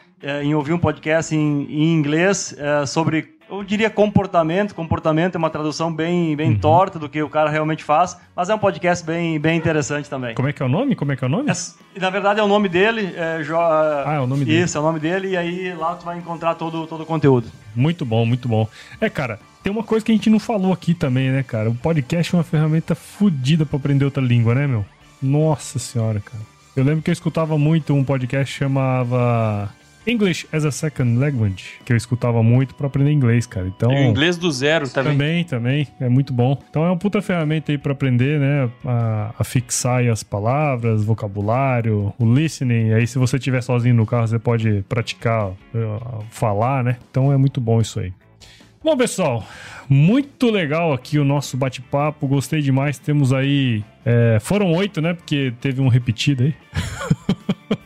[0.42, 4.74] em ouvir um podcast em, em inglês uh, sobre eu diria comportamento.
[4.74, 6.60] Comportamento é uma tradução bem, bem uhum.
[6.60, 10.34] torta do que o cara realmente faz, mas é um podcast bem, bem interessante também.
[10.34, 10.95] Como é que é o nome?
[10.95, 11.52] Como é que é o nome?
[11.52, 13.14] É, na verdade é o nome dele.
[13.16, 14.62] É, jo, ah, é o nome dele.
[14.62, 17.47] Isso, é o nome dele, e aí lá tu vai encontrar todo, todo o conteúdo.
[17.76, 18.68] Muito bom, muito bom.
[18.99, 21.70] É, cara, tem uma coisa que a gente não falou aqui também, né, cara?
[21.70, 24.86] O podcast é uma ferramenta fodida para aprender outra língua, né, meu?
[25.22, 26.41] Nossa senhora, cara.
[26.76, 29.70] Eu lembro que eu escutava muito um podcast que chamava
[30.06, 33.68] English as a Second Language, que eu escutava muito para aprender inglês, cara.
[33.68, 35.14] Então, e o inglês do zero também.
[35.14, 35.88] Também, também.
[35.99, 36.62] É muito bom.
[36.70, 38.70] Então é uma puta ferramenta aí para aprender, né?
[38.86, 42.93] A, a fixar as palavras, vocabulário, o listening.
[42.93, 46.97] Aí se você estiver sozinho no carro, você pode praticar uh, falar, né?
[47.10, 48.14] Então é muito bom isso aí.
[48.84, 49.45] Bom, pessoal,
[49.88, 52.28] muito legal aqui o nosso bate-papo.
[52.28, 52.97] Gostei demais.
[52.97, 53.84] Temos aí.
[54.04, 55.14] É, foram oito, né?
[55.14, 56.56] Porque teve um repetido aí.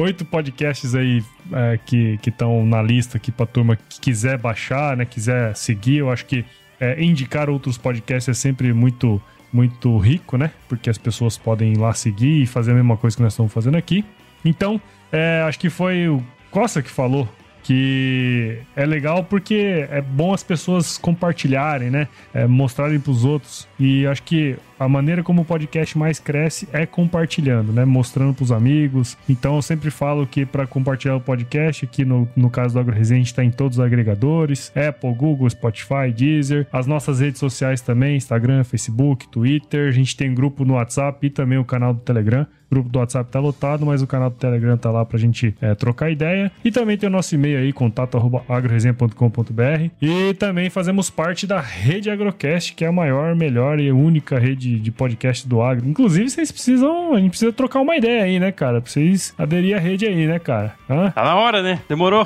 [0.00, 1.22] oito podcasts aí
[1.52, 5.04] é, que estão na lista aqui pra turma que quiser baixar, né?
[5.04, 5.98] Quiser seguir.
[5.98, 6.44] Eu acho que
[6.80, 9.20] é, indicar outros podcasts é sempre muito,
[9.52, 10.50] muito rico, né?
[10.68, 13.52] Porque as pessoas podem ir lá seguir e fazer a mesma coisa que nós estamos
[13.52, 14.04] fazendo aqui.
[14.44, 14.80] Então,
[15.12, 17.28] é, acho que foi o Costa que falou
[17.62, 22.08] que é legal porque é bom as pessoas compartilharem, né?
[22.32, 23.68] É, mostrarem para os outros.
[23.80, 27.84] E acho que a maneira como o podcast mais cresce é compartilhando, né?
[27.84, 29.16] Mostrando para os amigos.
[29.28, 33.22] Então eu sempre falo que para compartilhar o podcast, aqui no, no caso do AgroResenha,
[33.22, 36.66] está em todos os agregadores: Apple, Google, Spotify, Deezer.
[36.72, 39.88] As nossas redes sociais também: Instagram, Facebook, Twitter.
[39.88, 42.46] A gente tem grupo no WhatsApp e também o canal do Telegram.
[42.70, 45.52] O grupo do WhatsApp tá lotado, mas o canal do Telegram tá lá pra gente
[45.60, 46.52] é, trocar ideia.
[46.64, 49.90] E também tem o nosso e-mail aí, contato.agroresenha.com.br.
[50.00, 54.80] E também fazemos parte da rede Agrocast, que é a maior, melhor e única rede
[54.80, 55.86] de podcast do agro.
[55.86, 58.80] Inclusive, vocês precisam, a gente precisa trocar uma ideia aí, né, cara?
[58.80, 60.74] Pra vocês aderir à rede aí, né, cara?
[60.88, 61.10] Hã?
[61.10, 61.80] Tá na hora, né?
[61.88, 62.24] Demorou.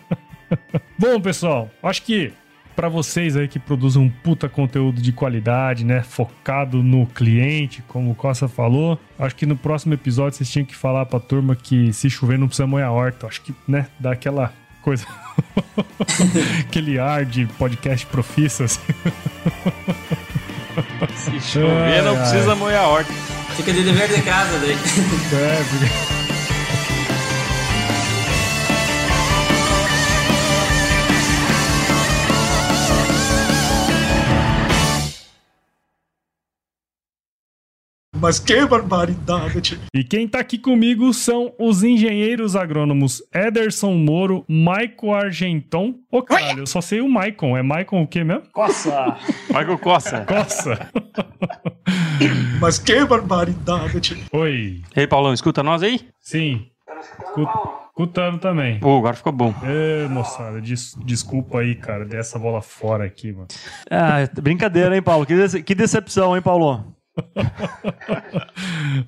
[0.98, 2.32] Bom, pessoal, acho que
[2.80, 6.02] para vocês aí que produzem um puta conteúdo de qualidade, né?
[6.02, 8.98] Focado no cliente, como o Costa falou.
[9.18, 12.46] Acho que no próximo episódio vocês tinham que falar pra turma que se chover não
[12.46, 13.26] precisa molhar a horta.
[13.26, 14.52] Acho que, né, dá aquela
[14.82, 15.06] coisa.
[16.60, 18.80] Aquele ar de podcast profissa, assim.
[21.16, 23.12] Se chover, não precisa molhar a horta.
[23.56, 24.76] Fica de dever de casa daí.
[25.32, 26.29] É, porque...
[38.20, 39.80] Mas que barbaridade!
[39.94, 45.94] E quem tá aqui comigo são os engenheiros agrônomos Ederson Moro, Michael Argenton.
[46.12, 47.56] Ô, oh, caralho, eu só sei o Maicon.
[47.56, 48.42] É Maicon o quê mesmo?
[48.52, 49.16] Coça!
[49.48, 50.26] Michael Coça.
[50.26, 50.90] Coça.
[52.60, 54.22] Mas que barbaridade!
[54.32, 54.82] Oi.
[54.94, 56.00] Ei, Paulão, escuta nós aí?
[56.20, 56.66] Sim.
[57.88, 58.80] Escutando também.
[58.80, 59.54] Pô, agora ficou bom.
[59.64, 63.48] Ê, moçada, des desculpa aí, cara, dessa bola fora aqui, mano.
[63.90, 65.24] Ah, brincadeira, hein, Paulo?
[65.24, 66.99] Que, dece que decepção, hein, Paulo?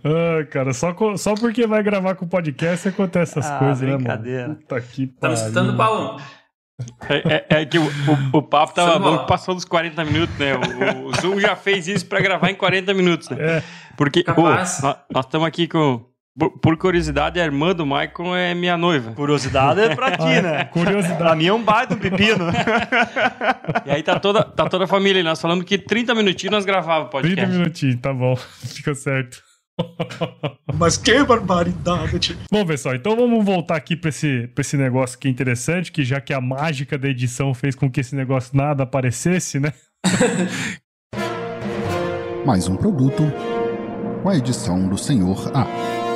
[0.05, 3.96] Ah, cara, só, só porque vai gravar com o podcast acontece essas ah, coisas, né,
[3.96, 4.57] mano?
[4.57, 5.34] Puta que pariu.
[5.34, 6.20] Estamos escutando o Paulo.
[7.09, 10.55] É, é, é, que o, o, o papo tava bom, passou dos 40 minutos, né?
[10.55, 13.59] O, o, Zoom já fez isso pra gravar em 40 minutos, né?
[13.59, 13.62] É.
[13.96, 14.82] Porque, pô, nós
[15.24, 16.05] estamos aqui com
[16.39, 19.12] por curiosidade, a irmã do Michael é minha noiva.
[19.12, 20.64] Curiosidade é pra ti, né?
[20.64, 21.18] curiosidade.
[21.18, 22.47] Pra mim é um baita um pepino.
[23.85, 25.22] e aí tá toda, tá toda a família.
[25.22, 27.45] Nós falamos que 30 minutinhos nós gravávamos o podcast.
[27.45, 28.35] 30 minutinhos, tá bom.
[28.64, 29.43] Fica certo.
[30.74, 32.39] Mas que barbaridade!
[32.51, 36.05] Bom, pessoal, então vamos voltar aqui para esse, pra esse negócio que é interessante, que
[36.05, 39.72] já que a mágica da edição fez com que esse negócio nada aparecesse, né?
[42.45, 43.22] Mais um produto
[44.22, 46.12] com a edição do Senhor A.